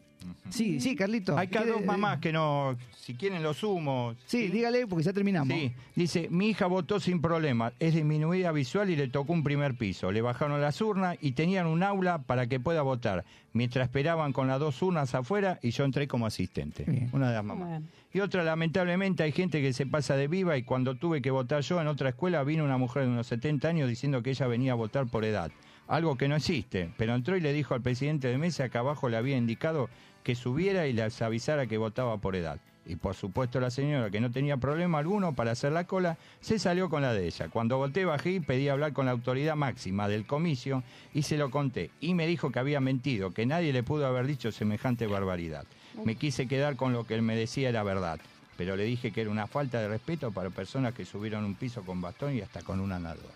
[0.52, 1.36] Sí, sí, Carlito.
[1.36, 4.14] Hay cada ¿quiere- dos mamás que no, si quieren lo sumo.
[4.28, 5.58] Sí, dígale porque ya terminamos.
[5.58, 9.74] Sí, dice, mi hija votó sin problema, es disminuida visual y le tocó un primer
[9.76, 10.12] piso.
[10.12, 14.48] Le bajaron las urnas y tenían un aula para que pueda votar, mientras esperaban con
[14.48, 17.10] las dos urnas afuera y yo entré como asistente.
[17.12, 17.68] Una de las mamás.
[17.70, 17.88] Bueno.
[18.14, 21.62] Y otra, lamentablemente, hay gente que se pasa de viva y cuando tuve que votar
[21.64, 24.74] yo en otra escuela vino una mujer de unos 70 años diciendo que ella venía
[24.74, 25.52] a votar por edad.
[25.88, 29.10] Algo que no existe, pero entró y le dijo al presidente de mesa que abajo
[29.10, 29.90] le había indicado
[30.24, 32.60] que subiera y les avisara que votaba por edad.
[32.86, 36.60] Y por supuesto la señora, que no tenía problema alguno para hacer la cola, se
[36.60, 37.48] salió con la de ella.
[37.50, 41.50] Cuando voté bajé y pedí hablar con la autoridad máxima del comicio y se lo
[41.50, 41.92] conté.
[42.02, 45.66] Y me dijo que había mentido, que nadie le pudo haber dicho semejante barbaridad.
[46.04, 48.20] Me quise quedar con lo que él me decía era verdad.
[48.58, 51.82] Pero le dije que era una falta de respeto para personas que subieron un piso
[51.82, 53.34] con bastón y hasta con una nadadora.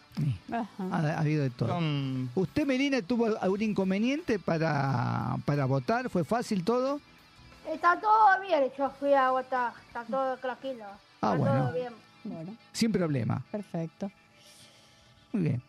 [0.51, 1.69] Ha, ha habido de todo.
[1.69, 6.09] Son- ¿Usted, Melina, tuvo algún inconveniente para, para votar?
[6.09, 7.01] ¿Fue fácil todo?
[7.71, 10.85] Está todo bien, yo fui a votar, está todo tranquilo.
[11.21, 11.63] Ah, está bueno.
[11.65, 11.93] todo bien.
[12.23, 13.43] Bueno, Sin problema.
[13.51, 14.11] perfecto.
[15.33, 15.61] Muy bien.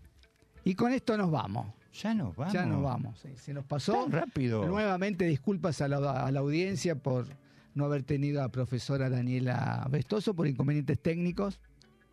[0.63, 1.65] Y con esto nos vamos.
[1.93, 2.53] Ya nos vamos.
[2.53, 3.19] Ya nos vamos.
[3.19, 4.03] sí, Se nos pasó.
[4.03, 4.63] Tan rápido.
[4.67, 7.25] Nuevamente disculpas a la, a la audiencia por
[7.73, 11.59] no haber tenido a profesora Daniela Vestoso por inconvenientes técnicos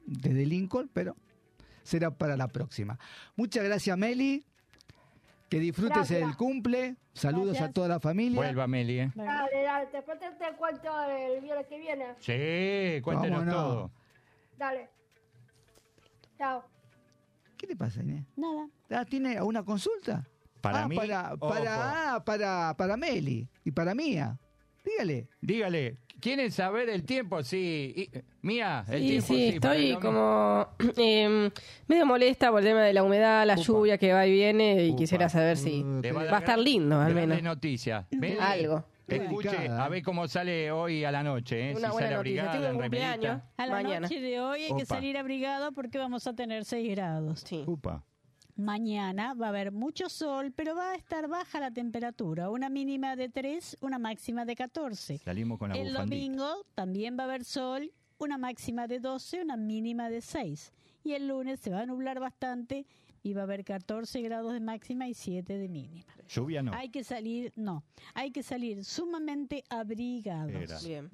[0.07, 1.18] desde Lincoln, pero
[1.83, 2.99] será para la próxima.
[3.37, 4.47] Muchas gracias, Meli.
[5.51, 6.22] Que disfrutes Gracias.
[6.22, 6.96] el cumple.
[7.12, 7.70] Saludos Gracias.
[7.70, 8.36] a toda la familia.
[8.36, 9.12] Vuelva, Meli, ¿eh?
[9.16, 12.05] Dale, dale, después te, te cuento el viernes que viene.
[12.20, 13.90] Sí, cuéntenos todo.
[14.57, 14.88] Dale.
[16.38, 16.64] Chao.
[17.59, 18.24] ¿Qué le pasa, Inés?
[18.36, 18.68] Nada.
[18.90, 20.24] Ah, ¿Tiene una consulta?
[20.61, 24.38] Para Ah, mí, Para, para, ah, para, para Meli y para Mía.
[24.85, 25.28] Dígale.
[25.41, 27.43] Dígale, ¿quieren saber el tiempo?
[27.43, 27.93] Sí.
[27.97, 28.11] Y-
[28.43, 29.49] mía, el Sí, tiempo sí, sí.
[29.57, 31.51] estoy como eh,
[31.89, 34.91] medio molesta por el tema de la humedad, la lluvia que va y viene y
[34.91, 34.99] Upa.
[34.99, 35.85] quisiera saber si.
[36.03, 37.43] Le va a estar lindo al menos.
[37.43, 38.07] noticias.
[38.41, 38.85] Algo.
[39.07, 41.70] Escuche, a ver cómo sale hoy a la noche.
[41.70, 41.74] ¿eh?
[41.76, 42.43] Una si buena sale noticia.
[42.43, 44.01] abrigada, Tengo un en cumpleaños A la mañana.
[44.03, 47.41] noche de hoy hay que salir abrigado porque vamos a tener 6 grados.
[47.45, 47.64] Sí.
[47.66, 48.05] Upa.
[48.57, 53.16] Mañana va a haber mucho sol, pero va a estar baja la temperatura, una mínima
[53.16, 55.18] de 3, una máxima de 14.
[55.18, 56.03] Salimos con la El bufandita.
[56.16, 60.72] domingo también va a haber sol, una máxima de 12, una mínima de 6.
[61.05, 62.84] Y el lunes se va a nublar bastante
[63.22, 66.05] y va a haber 14 grados de máxima y 7 de mínima.
[66.28, 66.72] Lluvia no.
[66.74, 67.82] Hay que salir, no,
[68.14, 70.53] hay que salir sumamente abrigados.
[70.55, 70.78] Era.
[70.80, 71.11] Bien.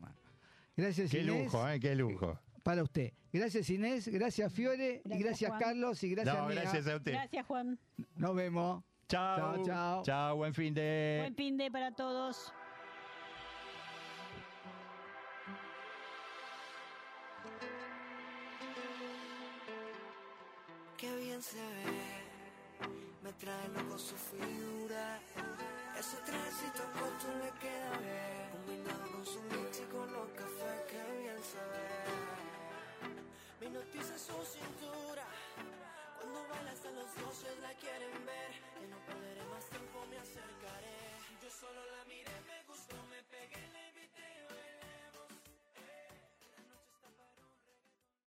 [0.77, 1.45] Gracias, Qué Inés.
[1.45, 1.81] lujo, ¿eh?
[1.81, 2.39] Qué lujo.
[2.67, 3.13] Para usted.
[3.33, 4.09] Gracias, Inés.
[4.09, 5.01] Gracias, Fiore.
[5.05, 5.61] y Gracias, gracias, Juan.
[5.61, 6.03] Carlos.
[6.03, 6.61] Y gracias, No, Mía.
[6.63, 7.13] gracias a usted.
[7.13, 7.79] Gracias, Juan.
[8.17, 8.83] Nos vemos.
[9.09, 9.37] Chao.
[9.39, 10.03] Chao, chao.
[10.03, 11.19] Chao, buen fin de...
[11.21, 12.53] Buen fin de para todos.
[20.97, 22.89] Qué bien se ve,
[23.23, 25.21] me trae loco su figura.
[25.99, 31.19] Ese trajecito corto le queda bien, combinado con su mix y con los cafés, qué
[31.21, 32.06] bien se ve.
[33.59, 35.25] Mi noticia notiza su cintura.
[36.21, 38.53] Cuando baila hasta los dioses la quieren ver.
[38.79, 40.97] Que no perderé más tiempo, me acercaré.
[41.43, 43.76] Yo solo la miré, me gustó, me pegué.